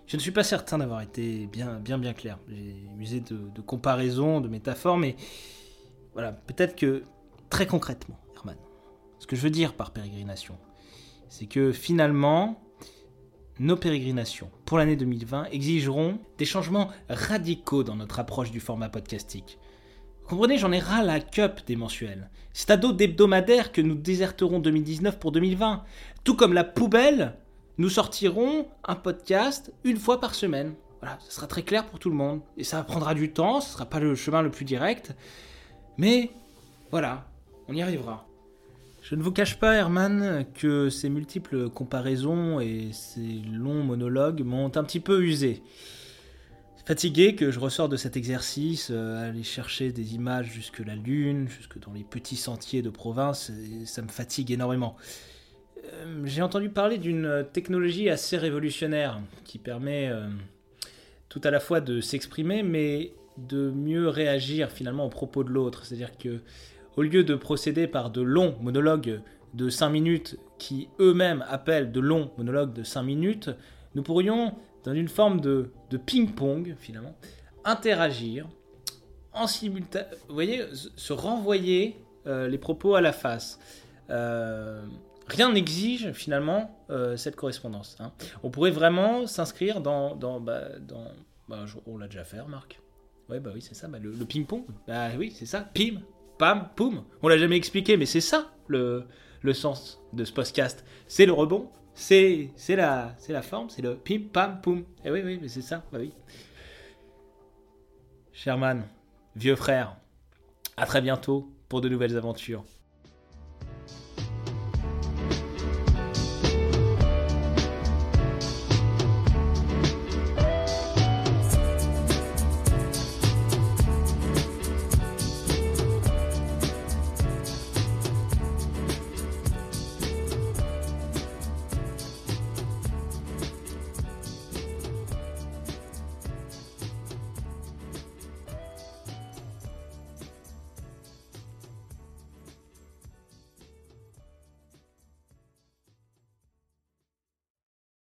Je 0.06 0.18
ne 0.18 0.22
suis 0.22 0.32
pas 0.32 0.44
certain 0.44 0.80
d'avoir 0.80 1.02
été 1.02 1.48
bien, 1.48 1.76
bien, 1.76 1.98
bien 1.98 2.14
clair. 2.14 2.38
J'ai 2.50 2.76
usé 3.00 3.22
de, 3.22 3.38
de 3.56 3.62
comparaisons, 3.62 4.42
de 4.42 4.50
métaphores, 4.50 4.98
mais 4.98 5.16
voilà, 6.14 6.34
peut-être 6.34 6.76
que 6.76 7.04
très 7.50 7.68
concrètement, 7.68 8.20
Herman, 8.36 8.58
ce 9.20 9.28
que 9.28 9.38
je 9.38 9.42
veux 9.42 9.50
dire 9.50 9.76
par 9.76 9.92
pérégrination, 9.92 10.58
c'est 11.30 11.46
que 11.46 11.72
finalement, 11.72 12.60
nos 13.60 13.76
pérégrinations 13.76 14.50
pour 14.66 14.78
l'année 14.78 14.96
2020 14.96 15.46
exigeront 15.52 16.20
des 16.38 16.46
changements 16.46 16.90
radicaux 17.10 17.84
dans 17.84 17.96
notre 17.96 18.20
approche 18.20 18.52
du 18.52 18.60
format 18.60 18.90
podcastique. 18.90 19.60
Vous 20.22 20.30
comprenez, 20.36 20.58
j'en 20.58 20.72
ai 20.72 20.80
ras 20.80 21.04
la 21.04 21.20
cup 21.20 21.62
des 21.68 21.76
mensuels. 21.76 22.30
C'est 22.54 22.72
à 22.72 22.78
dos 22.78 22.94
d'hebdomadaires 22.94 23.72
que 23.72 23.82
nous 23.82 23.96
déserterons 23.96 24.60
2019 24.60 25.20
pour 25.20 25.32
2020. 25.32 25.84
Tout 26.24 26.36
comme 26.36 26.54
la 26.54 26.64
poubelle, 26.64 27.36
nous 27.78 27.90
sortirons 27.90 28.68
un 28.86 28.96
podcast 28.96 29.74
une 29.84 29.98
fois 29.98 30.20
par 30.20 30.36
semaine. 30.36 30.76
Voilà, 31.02 31.18
ça 31.20 31.32
sera 31.32 31.48
très 31.48 31.64
clair 31.64 31.86
pour 31.86 32.00
tout 32.00 32.10
le 32.10 32.16
monde. 32.16 32.42
Et 32.58 32.64
ça 32.64 32.84
prendra 32.84 33.14
du 33.14 33.32
temps, 33.32 33.60
ce 33.60 33.74
sera 33.74 33.86
pas 33.86 34.00
le 34.00 34.16
chemin 34.16 34.42
le 34.42 34.52
plus 34.52 34.66
direct. 34.66 35.16
Mais 35.98 36.32
voilà, 36.92 37.26
on 37.68 37.74
y 37.74 37.82
arrivera. 37.82 38.29
Je 39.10 39.16
ne 39.16 39.24
vous 39.24 39.32
cache 39.32 39.58
pas, 39.58 39.74
Herman, 39.74 40.46
que 40.54 40.92
ces 40.92 41.10
multiples 41.10 41.72
comparaisons 41.72 42.60
et 42.60 42.90
ces 42.92 43.42
longs 43.52 43.84
monologues 43.84 44.44
m'ont 44.44 44.68
un 44.78 44.84
petit 44.84 45.00
peu 45.00 45.24
usé. 45.24 45.64
Fatigué 46.86 47.34
que 47.34 47.50
je 47.50 47.60
ressors 47.60 47.90
de 47.90 47.98
cet 47.98 48.18
exercice, 48.18 48.90
euh, 48.92 49.28
aller 49.28 49.42
chercher 49.42 49.92
des 49.92 50.14
images 50.14 50.52
jusque 50.52 50.78
la 50.86 50.94
Lune, 50.94 51.48
jusque 51.48 51.80
dans 51.80 51.92
les 51.92 52.04
petits 52.04 52.36
sentiers 52.36 52.84
de 52.84 52.92
province, 52.92 53.52
ça 53.86 54.04
me 54.04 54.10
fatigue 54.10 54.52
énormément. 54.52 54.96
Euh, 55.92 56.22
J'ai 56.26 56.44
entendu 56.44 56.70
parler 56.70 57.00
d'une 57.00 57.48
technologie 57.52 58.12
assez 58.12 58.38
révolutionnaire 58.38 59.20
qui 59.44 59.58
permet 59.58 60.10
euh, 60.10 60.30
tout 61.30 61.42
à 61.44 61.50
la 61.50 61.60
fois 61.60 61.82
de 61.82 62.00
s'exprimer, 62.00 62.62
mais 62.62 63.14
de 63.40 63.72
mieux 63.72 64.08
réagir 64.08 64.70
finalement 64.70 65.08
aux 65.08 65.10
propos 65.10 65.44
de 65.44 65.50
l'autre. 65.50 65.84
C'est-à-dire 65.84 66.16
que 66.16 66.42
au 67.00 67.02
lieu 67.02 67.24
de 67.24 67.34
procéder 67.36 67.88
par 67.88 68.10
de 68.10 68.22
longs 68.22 68.58
monologues 68.60 69.22
de 69.54 69.70
5 69.70 69.88
minutes 69.90 70.38
qui 70.58 70.90
eux-mêmes 71.00 71.46
appellent 71.48 71.94
de 71.94 72.02
longs 72.02 72.30
monologues 72.38 72.74
de 72.74 72.84
5 72.84 73.04
minutes, 73.04 73.50
nous 73.96 74.04
pourrions, 74.04 74.54
dans 74.84 74.92
une 74.94 75.08
forme 75.08 75.40
de, 75.40 75.72
ping-pong 75.96 76.76
finalement, 76.78 77.16
interagir 77.64 78.50
en 79.32 79.48
vous 80.28 80.34
voyez, 80.34 80.66
se- 80.74 80.90
renvoyer 81.14 81.96
euh, 82.28 82.50
les 82.50 82.58
propos 82.58 82.96
à 82.96 83.02
la 83.02 83.14
face. 83.14 83.60
Euh, 84.10 84.82
rien 85.30 85.54
n'exige 85.54 86.12
finalement 86.12 86.78
euh, 86.90 87.16
cette 87.16 87.38
correspondance. 87.38 87.96
hein. 88.02 88.12
On 88.44 88.50
pourrait 88.50 88.72
vraiment 88.72 89.26
s'inscrire 89.26 89.80
dans... 89.80 90.16
bah, 90.42 90.64
bah, 91.48 91.64
on 91.88 91.98
l'a 91.98 92.08
déjà 92.08 92.26
fait, 92.26 92.40
Marc. 92.50 92.82
Bah 93.30 93.38
oui, 93.54 93.62
c'est 93.62 93.76
ça, 93.76 93.88
bah, 93.88 94.00
le, 94.02 94.12
le 94.12 94.26
ping-pong. 94.26 94.64
Bah 94.86 95.08
oui, 95.18 95.32
c'est 95.34 95.46
ça, 95.46 95.62
pim, 95.62 96.02
pam, 96.40 96.70
poum. 96.76 97.04
On 97.22 97.28
l'a 97.28 97.38
jamais 97.38 97.58
expliqué, 97.58 97.98
mais 97.98 98.08
c'est 98.08 98.22
ça 98.22 98.52
le, 98.68 99.06
le 99.44 99.54
sens 99.54 100.02
de 100.14 100.26
ce 100.26 100.34
podcast. 100.34 100.84
C'est 101.08 101.28
le 101.28 101.34
rebond, 101.34 101.70
c'est 101.94 102.50
la, 102.70 103.16
la 103.28 103.42
forme, 103.44 103.70
c'est 103.70 103.84
le 103.84 103.96
pim, 103.96 104.22
pam, 104.34 104.60
poum. 104.62 104.86
Eh 105.06 105.12
oui, 105.12 105.22
oui, 105.24 105.38
mais 105.40 105.50
c'est 105.50 105.62
ça, 105.62 105.84
bah 105.92 106.00
oui. 106.02 106.12
Sherman, 108.32 108.88
vieux 109.36 109.56
frère, 109.56 109.98
à 110.78 110.86
très 110.86 111.02
bientôt 111.02 111.52
pour 111.68 111.82
de 111.82 111.90
nouvelles 111.90 112.18
aventures. 112.18 112.64